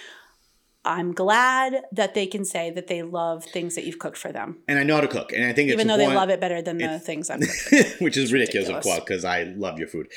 [0.86, 4.58] I'm glad that they can say that they love things that you've cooked for them,
[4.68, 6.40] and I know how to cook, and I think it's even though they love it
[6.40, 7.40] better than the things I'm
[8.00, 8.84] which is ridiculous, of ridiculous.
[8.84, 10.08] course, because I love your food.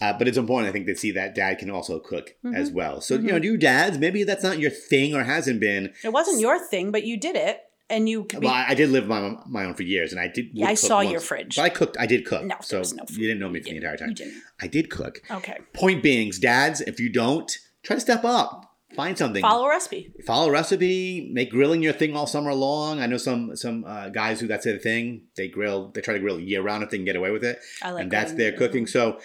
[0.00, 2.56] Uh, but it's important, I think, to see that dad can also cook Mm-hmm.
[2.56, 3.00] as well.
[3.00, 5.92] So, you know, you dads, maybe that's not your thing or hasn't been.
[6.02, 8.24] It wasn't your thing, but you did it, and you.
[8.24, 10.46] could be- Well, I, did live my, my own for years, and I did.
[10.52, 11.54] Yeah, I saw your fridge.
[11.56, 11.96] But I cooked.
[11.98, 12.42] I did cook.
[12.42, 14.08] No, there so was no you didn't know me for the entire time.
[14.10, 14.42] You didn't.
[14.60, 15.22] I did cook.
[15.30, 15.58] okay.
[15.72, 17.50] Point being, dads, if you don't,
[17.84, 18.73] try to step up.
[18.94, 19.42] Find something.
[19.42, 20.10] Follow a recipe.
[20.26, 21.30] follow a recipe.
[21.32, 23.00] Make grilling your thing all summer long.
[23.00, 25.22] I know some some uh, guys who that's their thing.
[25.36, 27.58] They grill they try to grill year round if they can get away with it.
[27.82, 28.86] I like and that's their cooking.
[28.86, 29.18] so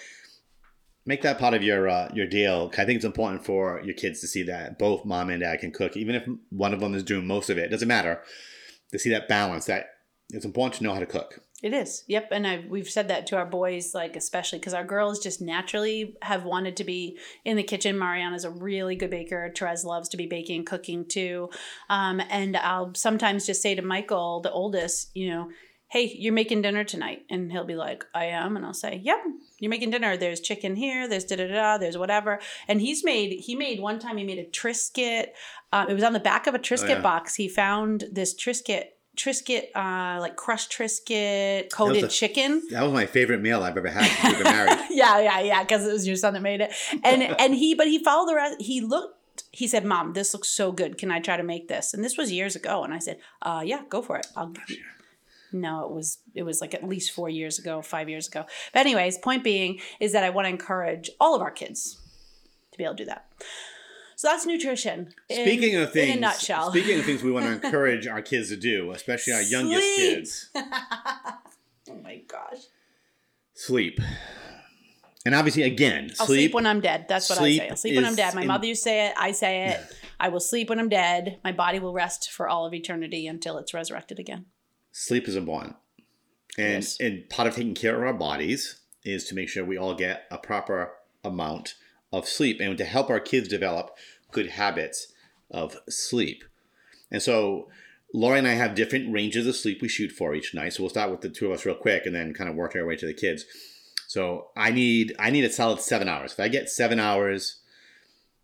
[1.06, 2.70] make that part of your uh, your deal.
[2.76, 5.72] i think it's important for your kids to see that both mom and dad can
[5.72, 7.64] cook even if one of them is doing most of it.
[7.64, 8.22] It doesn't matter.
[8.92, 9.86] To see that balance that
[10.30, 12.04] it's important to know how to cook It is.
[12.08, 12.28] Yep.
[12.32, 16.16] And I, we've said that to our boys, like, especially because our girls just naturally
[16.22, 17.98] have wanted to be in the kitchen.
[17.98, 19.52] Mariana's a really good baker.
[19.54, 21.50] Therese loves to be baking, cooking too.
[21.90, 25.50] Um, and I'll sometimes just say to Michael, the oldest, you know,
[25.88, 27.26] hey, you're making dinner tonight.
[27.28, 28.56] And he'll be like, I am.
[28.56, 29.18] And I'll say, yep,
[29.58, 30.16] you're making dinner.
[30.16, 31.08] There's chicken here.
[31.08, 31.78] There's da da da.
[31.78, 32.38] There's whatever.
[32.68, 35.26] And he's made, he made one time, he made a Triscuit.
[35.72, 37.02] Uh, it was on the back of a Triscuit yeah.
[37.02, 37.34] box.
[37.34, 38.84] He found this Triscuit.
[39.22, 42.62] Triscuit, uh, like crushed Triscuit, coated a- chicken.
[42.70, 45.62] that was my favorite meal i've ever had since we've been married yeah, yeah, yeah,
[45.62, 46.72] because it was your son that made it.
[47.04, 48.60] And and he, but he followed the rest.
[48.60, 49.16] He looked.
[49.52, 50.98] He said, "Mom, this looks so good.
[50.98, 52.84] Can I try to make this?" And this was years ago.
[52.84, 54.26] And I said, "Uh, yeah, go for it.
[54.36, 54.52] I'll."
[55.52, 58.44] No, it was it was like at least four years ago, five years ago.
[58.72, 61.98] But anyways, point being is that I want to encourage all of our kids
[62.72, 63.26] to be able to do that.
[64.20, 65.14] So that's nutrition.
[65.30, 66.70] in- Speaking of things, in a nutshell.
[66.70, 69.96] speaking of things we want to encourage our kids to do, especially our youngest Sleep.
[69.96, 70.50] kids.
[71.90, 72.58] Oh my gosh.
[73.54, 73.98] Sleep.
[75.24, 76.38] And obviously, again, I'll sleep.
[76.50, 77.06] sleep when I'm dead.
[77.08, 77.68] That's what I say.
[77.70, 78.34] I'll sleep when I'm dead.
[78.34, 79.14] My in- mother used to say it.
[79.16, 79.80] I say it.
[80.20, 81.38] I will sleep when I'm dead.
[81.42, 84.44] My body will rest for all of eternity until it's resurrected again.
[84.92, 85.76] sleep is important.
[86.58, 87.00] And Yes.
[87.00, 90.26] and part of taking care of our bodies is to make sure we all get
[90.30, 90.92] a proper
[91.24, 91.74] amount
[92.12, 93.96] of sleep and to help our kids develop
[94.32, 95.12] good habits
[95.50, 96.44] of sleep.
[97.10, 97.68] And so
[98.12, 100.72] Lori and I have different ranges of sleep we shoot for each night.
[100.72, 102.74] So we'll start with the two of us real quick and then kind of work
[102.74, 103.44] our way to the kids.
[104.06, 106.32] So I need I need a solid seven hours.
[106.32, 107.60] If I get seven hours,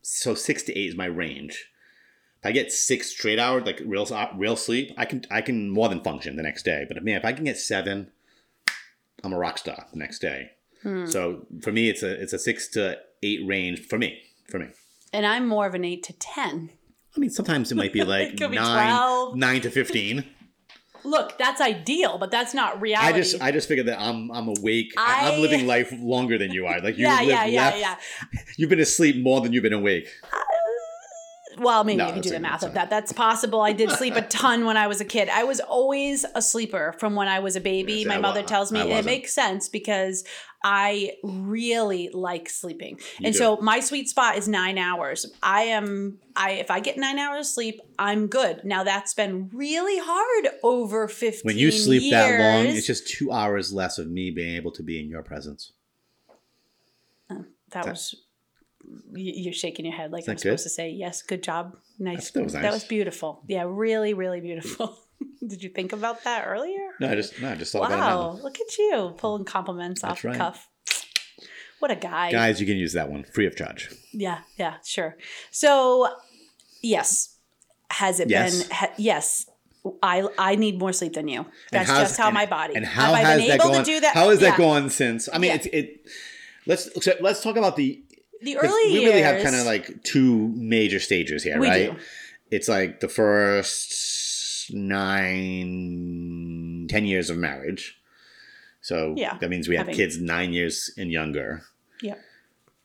[0.02, 1.70] so six to eight is my range.
[2.38, 5.88] If I get six straight hours, like real real sleep, I can I can more
[5.88, 6.86] than function the next day.
[6.86, 8.12] But man, if I can get seven,
[9.24, 10.52] I'm a rock star the next day.
[10.82, 11.06] Hmm.
[11.06, 14.18] So for me, it's a it's a six to eight range for me.
[14.48, 14.68] For me,
[15.12, 16.70] And I'm more of an eight to ten.
[17.16, 20.24] I mean sometimes it might be like be nine nine to fifteen.
[21.04, 23.08] Look, that's ideal, but that's not reality.
[23.08, 24.92] I just I just figured that I'm I'm awake.
[24.98, 26.80] I, am living life longer than you are.
[26.80, 27.96] Like you yeah, live yeah, yeah, yeah.
[28.56, 30.08] You've been asleep more than you've been awake.
[31.58, 32.90] Well, maybe No, you can do the math of that.
[32.90, 33.60] That's possible.
[33.60, 35.28] I did sleep a ton when I was a kid.
[35.28, 37.94] I was always a sleeper from when I was a baby.
[37.94, 40.24] Yes, My I mother tells me it makes sense because
[40.62, 42.98] I really like sleeping.
[43.20, 43.38] You and do.
[43.38, 45.26] so my sweet spot is 9 hours.
[45.42, 48.62] I am I if I get 9 hours of sleep, I'm good.
[48.64, 53.30] Now that's been really hard over 15 When you sleep that long, it's just two
[53.30, 55.72] hours less of me being able to be in your presence.
[57.30, 58.20] Oh, that was y-
[59.12, 61.22] you're shaking your head like I'm that supposed to say yes.
[61.22, 61.76] Good job.
[61.98, 62.30] Nice.
[62.30, 63.42] That was That was beautiful.
[63.48, 64.96] Yeah, really, really beautiful.
[65.46, 66.88] Did you think about that earlier?
[67.00, 67.88] No, I just no, I just thought.
[67.90, 70.68] Wow, look at you pulling compliments off That's the cuff.
[71.78, 72.32] What a guy.
[72.32, 73.90] Guys, you can use that one free of charge.
[74.12, 75.16] Yeah, yeah, sure.
[75.50, 76.08] So,
[76.82, 77.36] yes,
[77.90, 78.62] has it Yes.
[78.64, 78.70] been?
[78.76, 79.46] Ha, yes,
[80.02, 81.46] I I need more sleep than you.
[81.70, 82.74] That's just how and- my body.
[82.74, 83.84] And how Have I been that able gone?
[83.84, 84.14] to do that?
[84.14, 84.64] How has that Yeah.
[84.66, 85.28] gone since?
[85.32, 85.56] I mean, Yeah.
[85.56, 86.06] it's it.
[86.66, 88.02] Let's so let's talk about the.
[88.46, 89.04] The early we years.
[89.10, 91.90] really have kind of like two major stages here, right?
[91.92, 91.98] do.
[92.50, 94.72] It's like the first
[95.56, 97.98] nine, ten years of marriage.
[98.80, 101.62] So Yeah, that means we have having- kids nine years and younger.
[102.00, 102.14] Yeah.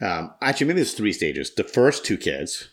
[0.01, 1.53] Um, actually, maybe there's three stages.
[1.53, 2.69] The first two kids,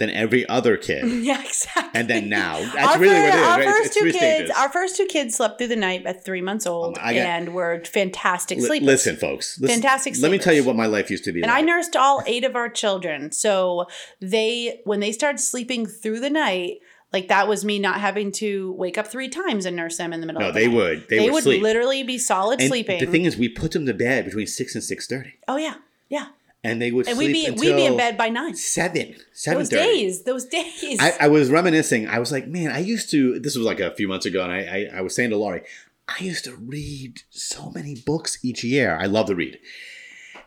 [0.00, 1.90] then every other kid, Yeah, exactly.
[2.00, 2.58] and then now.
[2.74, 3.46] That's our really fir- what it is.
[3.46, 3.66] Our right?
[3.68, 4.50] First it's two three kids, stages.
[4.56, 7.20] our first two kids slept through the night at three months oh old, I got-
[7.20, 8.86] and were fantastic Li- sleepers.
[8.86, 9.60] listen, folks.
[9.60, 10.22] Listen, Fantastic Sleepers.
[10.22, 11.42] Let me tell you what my life used to be.
[11.42, 13.30] And I nursed all eight of our children.
[13.32, 13.86] So
[14.20, 16.78] they, when they started sleeping through the night,
[17.12, 20.20] like that was me not having to wake up three times and nurse them in
[20.20, 20.76] the middle No, of the they night.
[20.76, 21.08] would.
[21.08, 23.00] They, They, would, literally be solid and sleeping.
[23.00, 25.34] The thing is, we put them to bed between six and six thirty.
[25.48, 25.74] Oh yeah,
[26.08, 26.26] yeah.
[26.62, 28.54] And they would And sleep we'd be until we'd be in bed by nine.
[28.54, 30.98] seven, seven Those days, those days.
[31.00, 32.08] I, I was reminiscing.
[32.08, 33.38] I was like, man, I used to.
[33.38, 35.62] This was like a few months ago, and I, I, I was saying to Laurie,
[36.08, 38.96] I used to read so many books each year.
[39.00, 39.58] I love to read,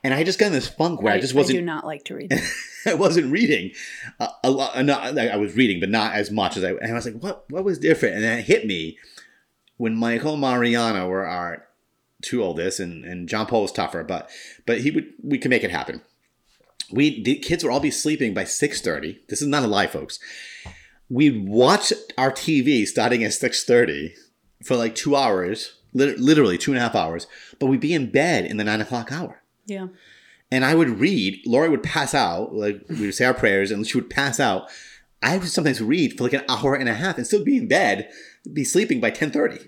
[0.04, 1.58] and I just got in this funk where I, just I do wasn't.
[1.58, 2.34] I do not like to read.
[2.86, 3.72] I wasn't reading
[4.20, 4.76] a, a lot.
[4.76, 6.72] Uh, not, I was reading, but not as much as I.
[6.72, 7.46] And I was like, what?
[7.50, 8.16] What was different?
[8.16, 8.98] And then it hit me
[9.78, 11.66] when Michael and Mariana were our
[12.24, 14.30] two oldest, and, and John Paul was tougher, but
[14.66, 16.02] but he would we could make it happen.
[16.92, 19.22] We the kids would all be sleeping by six thirty.
[19.30, 20.20] This is not a lie, folks.
[21.10, 24.16] We'd watch our TV starting at six thirty
[24.64, 27.28] for like two hours, literally two and a half hours.
[27.60, 29.88] But we'd be in bed in the nine o'clock hour yeah.
[30.52, 31.42] and I would read.
[31.46, 34.70] Laura would pass out, like we would say our prayers, and she would pass out.
[35.22, 37.68] I would sometimes read for like an hour and a half and still be in
[37.68, 38.10] bed,
[38.52, 39.60] be sleeping by ten thirty.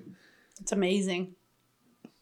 [0.60, 1.35] It's amazing.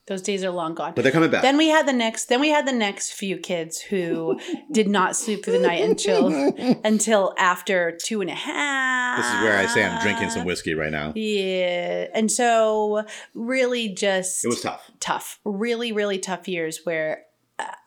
[0.05, 0.93] Those days are long gone.
[0.95, 1.43] But they're coming back.
[1.43, 2.25] Then we had the next.
[2.25, 4.37] Then we had the next few kids who
[4.71, 9.17] did not sleep through the night and until until after two and a half.
[9.17, 11.13] this is where I say I'm drinking some whiskey right now.
[11.15, 14.91] Yeah, and so really just It was tough.
[14.99, 17.23] tough, really, really tough years where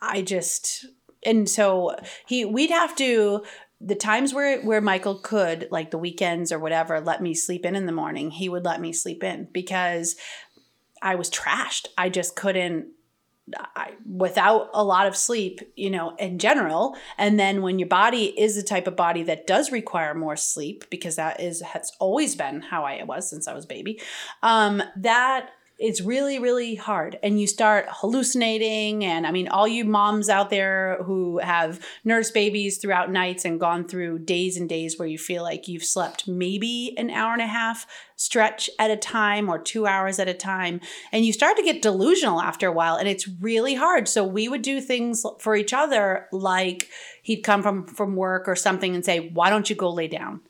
[0.00, 0.86] I just
[1.24, 3.44] and so he we'd have to
[3.80, 7.76] the times where where Michael could like the weekends or whatever let me sleep in
[7.76, 10.16] in the morning he would let me sleep in because
[11.02, 11.86] I was trashed.
[11.96, 12.88] I just couldn't
[13.76, 18.24] I, without a lot of sleep, you know, in general, and then when your body
[18.38, 22.34] is the type of body that does require more sleep, because that is has always
[22.34, 24.00] been how I was since I was baby,
[24.42, 29.04] um, that it's really really hard, and you start hallucinating.
[29.04, 33.60] And I mean, all you moms out there who have nursed babies throughout nights and
[33.60, 37.42] gone through days and days where you feel like you've slept maybe an hour and
[37.42, 37.86] a half
[38.16, 40.80] stretch at a time or two hours at a time
[41.12, 44.48] and you start to get delusional after a while and it's really hard so we
[44.48, 46.88] would do things for each other like
[47.22, 50.40] he'd come from from work or something and say why don't you go lay down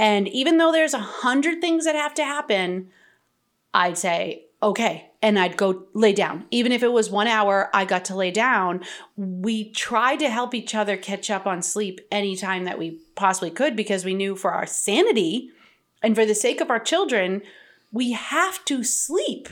[0.00, 2.88] and even though there's a hundred things that have to happen
[3.72, 6.46] i'd say okay and I'd go lay down.
[6.50, 8.82] Even if it was one hour, I got to lay down.
[9.16, 13.76] We tried to help each other catch up on sleep anytime that we possibly could
[13.76, 15.50] because we knew for our sanity
[16.02, 17.42] and for the sake of our children,
[17.92, 19.48] we have to sleep.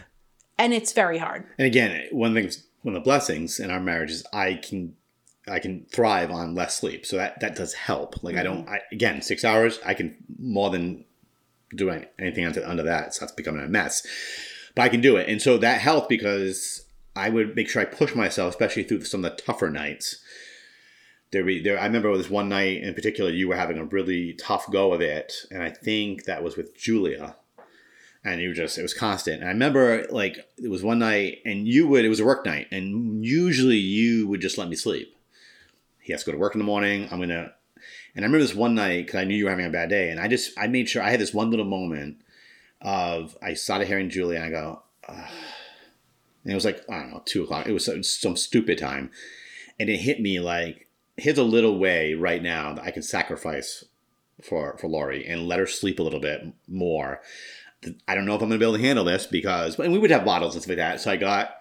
[0.57, 1.45] And it's very hard.
[1.59, 2.51] And again, one thing,
[2.83, 4.95] one of the blessings in our marriage is I can,
[5.47, 7.05] I can thrive on less sleep.
[7.05, 8.23] So that that does help.
[8.23, 8.75] Like I don't, mm-hmm.
[8.75, 11.05] I, again, six hours, I can more than
[11.75, 13.15] do anything under, under that.
[13.15, 14.07] So that's becoming a mess.
[14.79, 17.85] But I can do it, and so that helped because I would make sure I
[17.85, 20.23] push myself, especially through some of the tougher nights.
[21.33, 21.81] There, be, there.
[21.81, 23.29] I remember this one night in particular.
[23.29, 26.79] You were having a really tough go of it, and I think that was with
[26.79, 27.35] Julia
[28.25, 29.41] and you just it was constant.
[29.41, 32.47] And I remember like it was one night, and you would it was a work
[32.47, 35.13] night, and usually you would just let me sleep.
[36.01, 37.09] He has to go to work in the morning.
[37.11, 37.53] I'm gonna,
[38.15, 40.11] and I remember this one night because I knew you were having a bad day,
[40.11, 42.19] and I just I made sure I had this one little moment
[42.81, 45.31] of I started hearing Julia, and I go, "Ugh."
[46.49, 47.67] and it was like I don't know two o'clock.
[47.67, 49.11] It was some, some stupid time,
[49.79, 53.85] and it hit me like here's a little way right now that I can sacrifice
[54.43, 57.21] for for Laurie and let her sleep a little bit more.
[58.09, 60.11] I don't know if I'm to be able to handle this because, and we would
[60.11, 61.01] have bottles and stuff like that.
[61.01, 61.55] So I got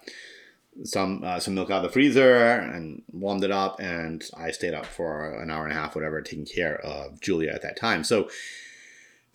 [0.83, 4.73] some uh, some milk out of the freezer and warmed it up, and I stayed
[4.73, 8.03] up for an hour and a half, whatever, taking care of Julia at that time.
[8.03, 8.29] So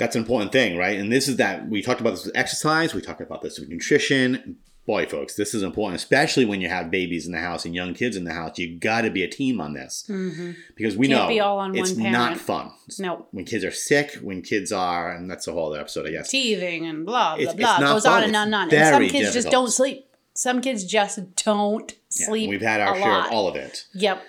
[0.03, 0.99] that's an important thing, right?
[0.99, 3.69] And this is that we talked about this with exercise, we talked about this with
[3.69, 4.57] nutrition.
[4.85, 7.95] Boy, folks, this is important, especially when you have babies in the house and young
[7.95, 8.59] kids in the house.
[8.59, 10.53] You got to be a team on this mm-hmm.
[10.75, 12.73] because we Can't know be it's not fun.
[12.99, 13.27] No.
[13.31, 16.31] When kids are sick, when kids are, and that's a whole other episode, I guess.
[16.31, 17.77] Teething and blah, blah, It's- blah.
[17.77, 18.13] it's goes fun.
[18.13, 18.75] on and on and on.
[18.75, 20.05] And some kids just don't sleep.
[20.35, 22.51] Some kids just don't Yeah, sleep.
[22.51, 23.27] we've had our share lot.
[23.27, 23.87] of all of it.
[23.95, 24.25] Yep.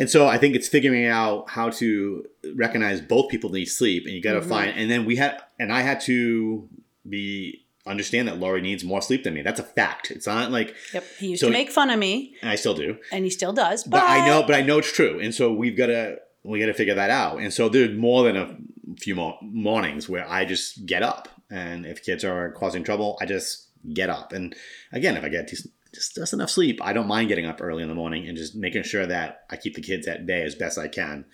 [0.00, 2.24] And so I think it's figuring out how to
[2.56, 4.48] recognize both people need sleep and you got to Mm-hmm.
[4.48, 6.68] find and then we had and I had to
[7.08, 9.42] be understand that Laurie needs more sleep than me.
[9.42, 10.10] That's a fact.
[10.10, 11.04] It's not like Yep.
[11.18, 12.98] He used So- to make fun of me, and I still do.
[13.12, 13.84] and he still does.
[13.84, 15.18] But, I know but I know it's true.
[15.20, 17.38] And so we've got to we got to figure that out.
[17.40, 18.56] And so there's more than a
[18.98, 23.26] few more mornings where I just get up and if kids are causing trouble, I
[23.26, 24.32] just get up.
[24.32, 24.54] And
[24.92, 27.82] again, if I get just just just enough sleep, I don't mind getting up early
[27.82, 30.54] in the morning and just making sure that I keep the kids at bay as
[30.54, 31.24] best I can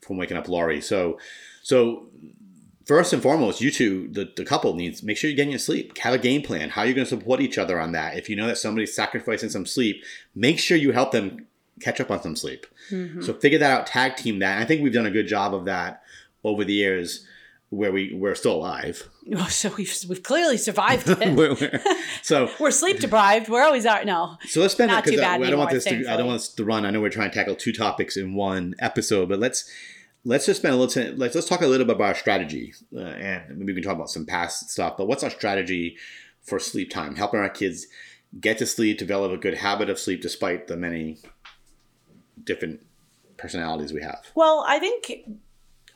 [0.00, 0.80] from waking up Laurie.
[0.80, 1.18] So
[1.62, 2.08] so
[2.84, 5.96] first and foremost, you two, the, the couple needs make sure you're getting your sleep.
[5.98, 6.70] Have a game plan.
[6.70, 8.16] How you're going to support each other on that.
[8.16, 10.02] If you know that somebody's sacrificing some sleep,
[10.34, 11.46] make sure you help them
[11.80, 12.66] catch up on some sleep.
[12.90, 13.22] Mm-hmm.
[13.22, 14.54] So figure that out, tag team that.
[14.54, 16.02] And I think we've done a good job of that
[16.44, 17.26] over the years
[17.70, 19.08] where we, we're still alive.
[19.36, 21.18] Oh, so we've, we've clearly survived it.
[21.36, 21.80] We're- we're-
[22.22, 23.50] so We're sleep deprived.
[23.50, 24.02] We're always are.
[24.06, 24.38] No.
[24.46, 26.40] So let's spend Not too I, bad I don't want this to I don't want
[26.40, 26.86] this to run.
[26.86, 29.70] I know we're trying to tackle two topics in one episode, but let's
[30.24, 31.18] let's just spend a little time.
[31.18, 33.96] Let's let's talk a little bit about our strategy, uh, and maybe we can talk
[33.96, 34.96] about some past stuff.
[34.96, 35.98] But what's our strategy
[36.42, 37.16] for sleep time?
[37.16, 37.86] Helping our kids
[38.40, 41.18] get to sleep, develop a good habit of sleep, despite the many
[42.42, 42.80] different
[43.36, 44.24] personalities we have.
[44.34, 45.12] Well, I think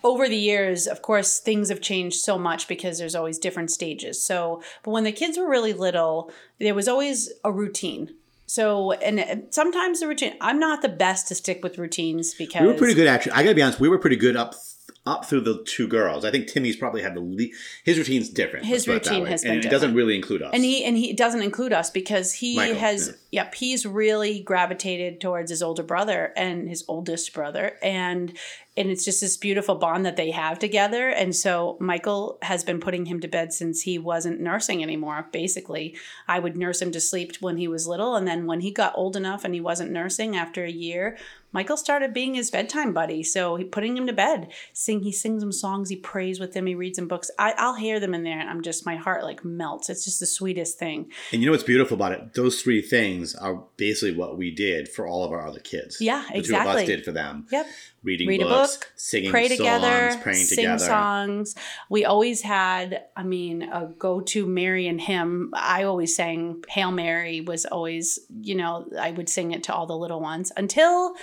[0.04, 4.24] over the years, of course, things have changed so much because there's always different stages.
[4.24, 8.14] So, but when the kids were really little, there was always a routine.
[8.46, 12.68] So, and sometimes the routine, I'm not the best to stick with routines because We
[12.68, 13.32] were pretty good actually.
[13.32, 14.54] I gotta be honest, we were pretty good up
[15.04, 16.24] up through the two girls.
[16.24, 17.48] I think Timmy's probably had the le-
[17.84, 18.66] his routine's different.
[18.66, 20.50] His let's put it that routine has and been it doesn't really include us.
[20.54, 25.20] And he and he doesn't include us because he Michael, has yep, he's really gravitated
[25.20, 28.36] towards his older brother and his oldest brother and
[28.74, 32.80] and it's just this beautiful bond that they have together and so Michael has been
[32.80, 35.96] putting him to bed since he wasn't nursing anymore basically.
[36.28, 38.96] I would nurse him to sleep when he was little and then when he got
[38.96, 41.18] old enough and he wasn't nursing after a year,
[41.52, 43.22] Michael started being his bedtime buddy.
[43.22, 46.66] So he putting him to bed, sing he sings him songs, he prays with them,
[46.66, 47.30] he reads him books.
[47.38, 49.90] I, I'll hear them in there and I'm just my heart like melts.
[49.90, 51.10] It's just the sweetest thing.
[51.32, 52.34] And you know what's beautiful about it?
[52.34, 56.00] Those three things are basically what we did for all of our other kids.
[56.00, 57.46] Yeah, the two of us did for them.
[57.50, 57.66] Yep.
[58.04, 60.84] Reading Read a book, singing pray songs, together, praying sing together.
[60.84, 61.54] songs.
[61.88, 65.50] We always had, I mean, a go-to Mary and hymn.
[65.54, 69.86] I always sang Hail Mary was always, you know, I would sing it to all
[69.86, 71.14] the little ones until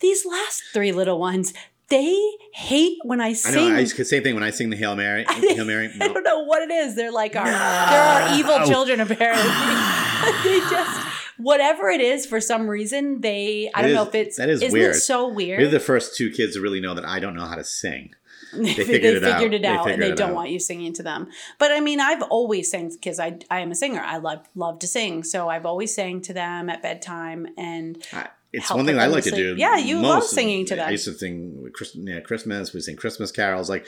[0.00, 1.54] these last three little ones.
[1.88, 2.14] They
[2.52, 3.66] hate when I sing.
[3.66, 3.76] I know.
[3.76, 5.24] I used to same thing when I sing the Hail Mary.
[5.30, 5.88] Hail Mary.
[5.98, 6.94] I don't know what it is.
[6.94, 8.66] They're like our, they're our evil No.
[8.66, 9.48] children apparently.
[10.44, 11.07] they just
[11.38, 13.70] whatever it is for some reason they.
[13.74, 14.96] I It don't know if it's that is isn't weird.
[14.96, 15.60] it so weird.
[15.60, 18.14] We're the first two kids to really know that I don't know how to sing.
[18.54, 19.34] they, figured it out.
[19.40, 20.36] figured it They out, figured and they don't out.
[20.36, 21.28] want you singing to them.
[21.58, 24.00] But I mean, I've always sang because I I am a singer.
[24.00, 27.46] I love love to sing, so I've always sang to them at bedtime.
[27.58, 29.54] And I, it's one thing I like to do.
[29.58, 30.88] Yeah, you love singing to them.
[30.88, 32.72] I used to sing Chris, yeah, Christmas.
[32.72, 33.68] We sing Christmas carols.
[33.68, 33.86] Like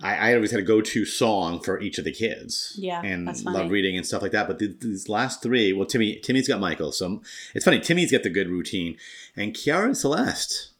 [0.00, 2.76] I, I always had a go-to song for each of the kids.
[2.78, 4.46] Yeah, and love reading and stuff like that.
[4.46, 7.20] But th- these last three, well, Timmy, Timmy's got Michael, so
[7.54, 7.80] it's funny.
[7.80, 8.96] Timmy's got the good routine,
[9.36, 10.70] and Kiara and Celeste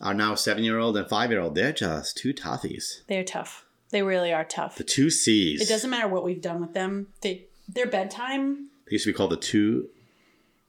[0.00, 1.54] are now seven-year-old and five-year-old.
[1.54, 3.02] They're just two toughies.
[3.06, 3.64] They're tough.
[3.90, 4.74] They really are tough.
[4.76, 5.60] The two C's.
[5.60, 7.08] It doesn't matter what we've done with them.
[7.20, 8.70] They their bedtime.
[8.86, 9.88] They used to be called the two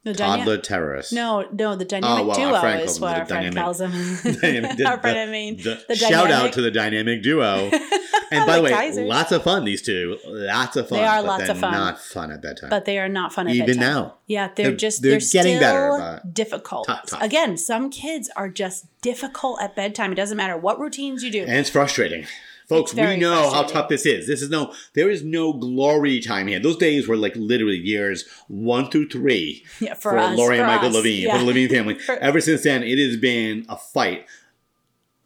[0.03, 1.11] The toddler dyna- terrorists.
[1.11, 3.91] No, no, the oh, dynamic well, duo friend is what our friend dynamic- calls them.
[4.41, 7.71] Dynamic- our friend, I mean, the- the shout out to the dynamic duo.
[8.31, 9.07] And by the way, geysers.
[9.07, 9.65] lots of fun.
[9.65, 10.99] These two, lots of fun.
[10.99, 11.71] They are but lots of fun.
[11.73, 12.69] Not fun at bedtime.
[12.69, 14.15] but they are not fun at Even now.
[14.27, 16.87] Yeah, they're, They're- just they're they're, getting still better, difficult.
[16.87, 17.21] tough, tough.
[17.21, 20.11] Again, some kids are just difficult at bedtime.
[20.11, 21.41] It doesn't matter what routines you do.
[21.41, 22.25] and it's frustrating.
[22.67, 24.25] Folks, we know how tough this is.
[24.25, 26.59] This is no, there is no glory time here.
[26.59, 30.65] Those days were like literally years one through three yeah, for, for, us, Lori and
[30.65, 31.33] Michael us, Levine, yeah.
[31.33, 31.99] for the Levine family.
[31.99, 34.25] For- Ever since then, it has been a fight.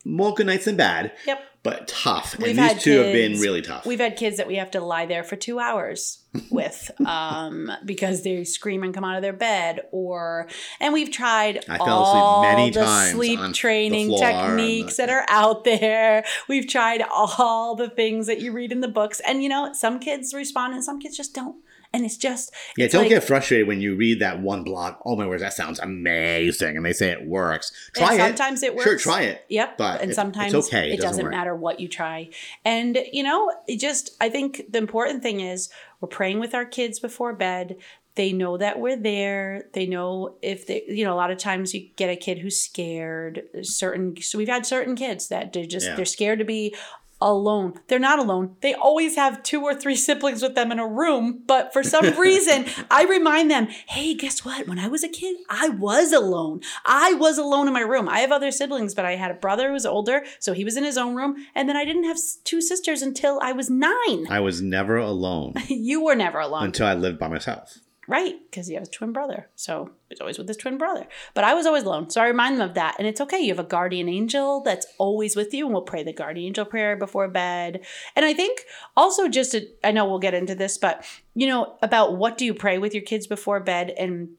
[0.09, 1.39] More good nights than bad, Yep.
[1.63, 2.37] but tough.
[2.37, 3.85] We've and these two have been really tough.
[3.85, 8.23] We've had kids that we have to lie there for two hours with um, because
[8.23, 10.47] they scream and come out of their bed, or
[10.79, 15.25] and we've tried I all many the sleep on the training techniques the- that are
[15.29, 16.23] out there.
[16.47, 19.99] We've tried all the things that you read in the books, and you know some
[19.99, 21.57] kids respond and some kids just don't.
[21.91, 24.95] And it's just Yeah, it's don't like- get frustrated when you read that one blog.
[25.05, 27.71] Oh my words, that sounds amazing, and they say it works.
[27.95, 28.17] Try it.
[28.19, 28.83] sometimes it works.
[28.83, 29.43] Sure, try it.
[29.49, 29.77] Yep.
[29.77, 30.89] But and it- sometimes it's okay.
[30.89, 32.29] It It, doesn't doesn't, matter what you try.
[32.63, 35.69] And you know, it just I think the important thing is
[35.99, 37.75] we're praying with our kids before bed.
[38.15, 39.65] They know that we're there.
[39.73, 42.59] They know if they, you know, a lot of times you get a kid who's
[42.59, 43.43] scared.
[43.61, 45.95] Certain, so we've had certain kids that they're just Yeah.
[45.95, 46.75] they're scared to be
[47.21, 47.73] alone.
[47.87, 48.55] They're not alone.
[48.61, 52.05] They always have two or three siblings with them in a room, but for some
[52.19, 54.67] reason, I remind them, "Hey, guess what?
[54.67, 56.61] When I was a kid, I was alone.
[56.85, 58.07] I was alone in my room.
[58.07, 60.77] I have other siblings, but I had a brother who was older, so he was
[60.77, 63.91] in his own room, and then I didn't have two sisters until I was 9.
[64.29, 67.79] I was never alone you were never alone." until I lived by myself.
[68.09, 69.49] Right, because you have a twin brother.
[69.55, 71.05] So he's always with his twin brother.
[71.35, 72.09] But I was always alone.
[72.09, 72.95] So I remind them of that.
[72.97, 73.37] And it's okay.
[73.37, 75.65] You have a guardian angel that's always with you.
[75.65, 77.85] And we'll pray the guardian angel prayer before bed.
[78.15, 78.61] And I think
[78.97, 81.05] also just, to, I know we'll get into this, but
[81.35, 83.93] you know, about what do you pray with your kids before bed?
[83.95, 84.29] And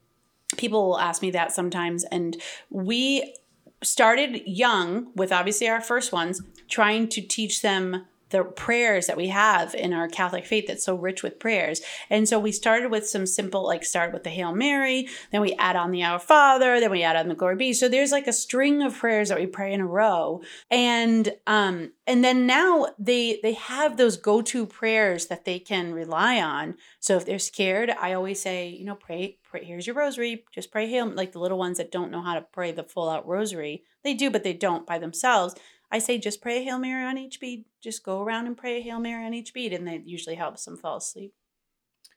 [0.57, 2.03] people will ask me that sometimes.
[2.03, 3.37] And we
[3.85, 9.29] started young with obviously our first ones, trying to teach them the prayers that we
[9.29, 11.81] have in our Catholic faith that's so rich with prayers.
[12.09, 15.55] And so we started with some simple, like start with the Hail Mary, then we
[15.55, 17.73] add on the Our Father, then we add on the Glory Be.
[17.73, 20.43] So there's like a string of prayers that we pray in a row.
[20.71, 26.41] And um, and then now they they have those go-to prayers that they can rely
[26.41, 26.77] on.
[27.01, 30.71] So if they're scared, I always say, you know, pray, pray here's your rosary, just
[30.71, 33.27] pray Hail, like the little ones that don't know how to pray the full out
[33.27, 33.83] rosary.
[34.03, 35.55] They do, but they don't by themselves.
[35.91, 37.65] I say just pray a Hail Mary on each bead.
[37.83, 40.65] Just go around and pray a Hail Mary on each bead, and that usually helps
[40.65, 41.35] them fall asleep.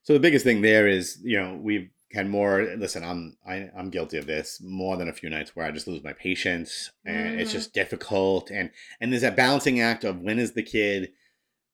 [0.03, 2.75] So the biggest thing there is, you know, we've had more.
[2.77, 5.87] Listen, I'm I, I'm guilty of this more than a few nights where I just
[5.87, 7.53] lose my patience, and it's Mhm.
[7.53, 8.51] just difficult.
[8.51, 8.69] And
[8.99, 11.13] and there's that balancing act of when is the kid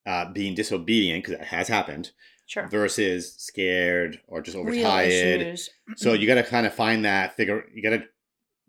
[0.06, 2.12] uh, being disobedient because that has happened
[2.46, 2.68] Sure.
[2.68, 5.60] versus scared or just overtired.
[5.98, 7.66] So you got to kind of find that figure.
[7.74, 8.04] You got to.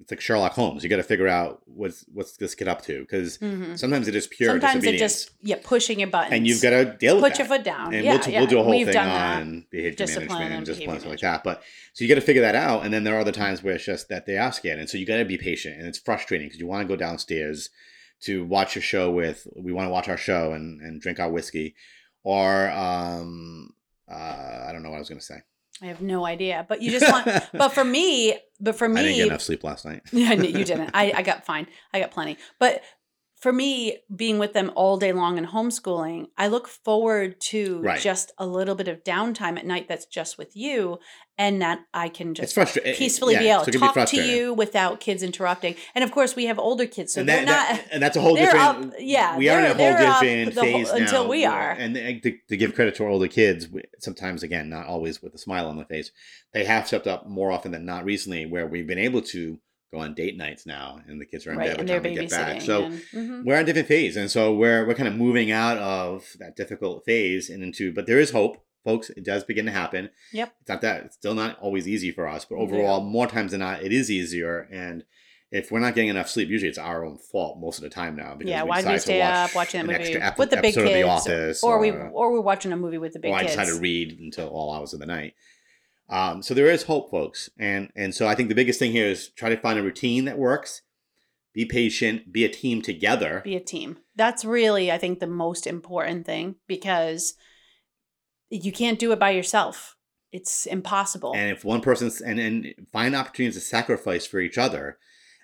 [0.00, 0.82] It's like Sherlock Holmes.
[0.82, 3.78] You got to figure out what's what's this kid up to because Mhm.
[3.78, 6.84] sometimes it is pure Sometimes it just yeah pushing your buttons, and you've got to
[6.98, 7.38] deal with put that.
[7.38, 7.92] your foot down.
[7.92, 8.38] And yeah, we'll, yeah.
[8.40, 11.10] we'll do a whole We've thing on behavior Discipline management and and discipline behavior stuff
[11.10, 11.44] like that.
[11.44, 13.74] But so you got to figure that out, and then there are other times where
[13.74, 15.98] it's just that they ask scared, and so you got to be patient, and it's
[15.98, 17.68] frustrating because you want to go downstairs
[18.22, 19.46] to watch a show with.
[19.54, 21.74] We want to watch our show and and drink our whiskey,
[22.22, 23.74] or um,
[24.10, 25.40] uh, I don't know what I was going to say.
[25.82, 27.26] I have no idea, but you just want.
[27.52, 30.02] but for me, but for me, I didn't get enough sleep last night.
[30.12, 30.90] Yeah, no, you didn't.
[30.94, 31.66] I, I got fine.
[31.92, 32.36] I got plenty.
[32.58, 32.82] But
[33.40, 37.98] for me, being with them all day long and homeschooling, I look forward to Right.
[38.00, 40.98] just a little bit of downtime at night that's just with you
[41.40, 45.22] and that I can just peacefully be able to be talk to you without kids
[45.22, 45.74] interrupting.
[45.94, 47.68] And of course, we have older kids, so and they're not.
[47.68, 48.62] that- and that's a whole different.
[48.62, 50.96] up- yeah, we are in a whole different the whole- phase now.
[50.96, 51.70] until we are.
[51.70, 53.68] And to, to give credit to our older kids,
[54.00, 56.10] sometimes again, not always with a smile on their face,
[56.52, 59.58] they have stepped up more often than not recently, where we've been able to
[59.94, 62.02] go on date nights now, and the kids are in right, bed by the time
[62.02, 62.60] we get back.
[62.60, 63.44] So and, Mhm.
[63.46, 66.54] we're in a different phase, and so we're we're kind of moving out of that
[66.54, 67.92] difficult phase and into.
[67.94, 69.10] But there is hope, folks.
[69.10, 70.10] It does begin to happen.
[70.32, 70.54] Yep.
[70.60, 73.60] It's not that it's still not always easy for us, but overall, more times than
[73.60, 74.68] not, it is easier.
[74.70, 75.04] And
[75.50, 78.14] if we're not getting enough sleep, usually it's our own fault most of the time
[78.16, 78.34] now.
[78.34, 80.56] Because Yeah, we why did we stay watch up watching that movie ep- with the
[80.56, 83.18] big kids, of The Office, or, we or, or we're watching a movie with the
[83.18, 83.52] big or I kids?
[83.54, 85.34] decided to read until all hours of the night.
[86.08, 89.06] Um, so there is hope, folks, and and so I think the biggest thing here
[89.06, 90.82] is try to find a routine that works.
[91.52, 93.40] be patient, be a team together.
[93.44, 93.98] Be a team.
[94.16, 97.34] That's really, I think, the most important thing because
[98.50, 99.96] you can't do it by yourself.
[100.32, 101.34] It's impossible.
[101.34, 104.98] And if one person's and, and find opportunities to sacrifice for each other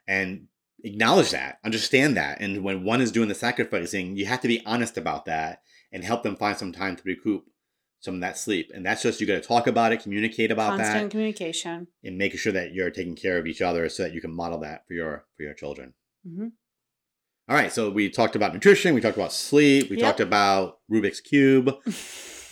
[0.06, 0.46] and
[0.84, 2.40] acknowledge that, understand that.
[2.40, 6.04] And when one is doing the sacrificing, you have to be honest about that and
[6.04, 7.46] help them find some time to recoup
[8.00, 8.70] some of that sleep.
[8.74, 11.88] And that's just you got to talk about it, communicate about Constant that, communication.
[12.04, 14.58] and making sure that you're taking care of each other so that you can model
[14.60, 15.94] that for your for your children.
[16.24, 16.48] hmm
[17.48, 20.04] All right, so we talked about nutrition, we talked about sleep, we Yep.
[20.04, 21.74] talked about Rubik's cube,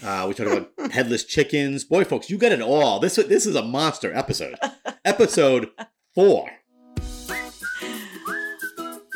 [0.05, 1.84] uh, we talked about headless chickens.
[1.84, 3.00] Boy, folks, you get it all.
[3.00, 4.57] This this is a monster episode.
[5.05, 5.70] episode
[6.14, 6.50] four.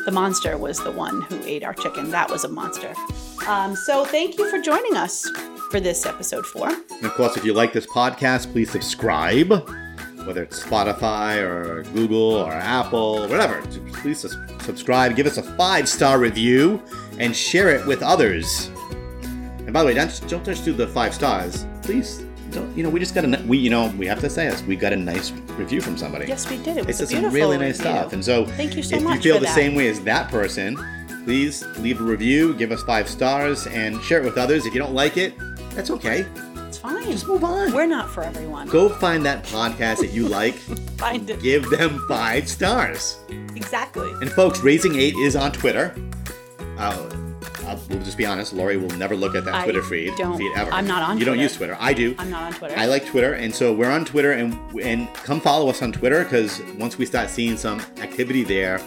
[0.05, 2.09] The monster was the one who ate our chicken.
[2.09, 2.93] That was a monster.
[3.47, 5.29] Um, so thank you for joining us
[5.69, 6.69] for this episode four.
[6.69, 9.49] And of course, if you like this podcast, please subscribe,
[10.25, 13.61] whether it's Spotify or Google or Apple, whatever.
[13.93, 14.19] Please
[14.61, 16.81] subscribe, give us a five star review,
[17.19, 18.71] and share it with others.
[19.69, 21.67] And by the way, don't, don't just do the five stars.
[21.83, 24.49] Please, don't, you know, we just got a, we, you know, we have to say
[24.49, 24.63] this.
[24.63, 26.25] We got a nice review from somebody.
[26.25, 26.77] Yes, we did.
[26.77, 27.91] It was It's some really nice review.
[27.91, 28.13] stuff.
[28.13, 29.53] And so, Thank you so if much you feel the that.
[29.53, 30.75] same way as that person,
[31.23, 34.65] please leave a review, give us five stars, and share it with others.
[34.65, 35.35] If you don't like it,
[35.75, 36.25] that's okay.
[36.67, 37.03] It's fine.
[37.03, 37.71] Just move on.
[37.71, 38.69] We're not for everyone.
[38.69, 40.55] Go find that podcast that you like,
[40.97, 41.43] Find it.
[41.43, 43.19] give them five stars.
[43.55, 44.09] Exactly.
[44.21, 45.95] And folks, Raising Eight is on Twitter.
[46.79, 47.07] Uh,
[47.69, 50.37] I'll, we'll just be honest, Lori will never look at that I Twitter feed, don't-
[50.37, 50.71] feed ever.
[50.71, 51.77] I'm not on You don't use Twitter.
[51.79, 52.15] I do.
[52.17, 52.75] I'm not on Twitter.
[52.77, 56.23] I like Twitter, and so we're on Twitter, and and come follow us on Twitter
[56.23, 58.81] because once we start seeing some activity there,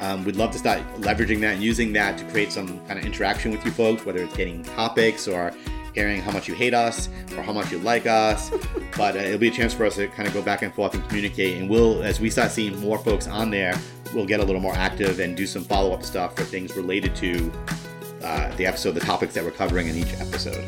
[0.00, 3.04] um, we'd love to start leveraging that and using that to create some kind of
[3.06, 5.52] interaction with you folks, whether it's getting topics or
[5.94, 8.50] hearing how much you hate us or how much you like us.
[8.96, 10.94] but uh, it'll be a chance for us to kind of go back and forth
[10.94, 13.74] and communicate, and we'll as we start seeing more folks on there,
[14.14, 17.14] we'll get a little more active and do some follow up stuff for things related
[17.16, 17.50] to
[18.22, 20.64] uh, the episode, the topics that we're covering in each episode.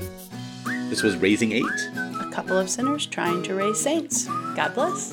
[0.89, 1.65] This was Raising Eight.
[1.95, 4.27] a couple of sinners trying to raise saints.
[4.57, 5.13] God bless.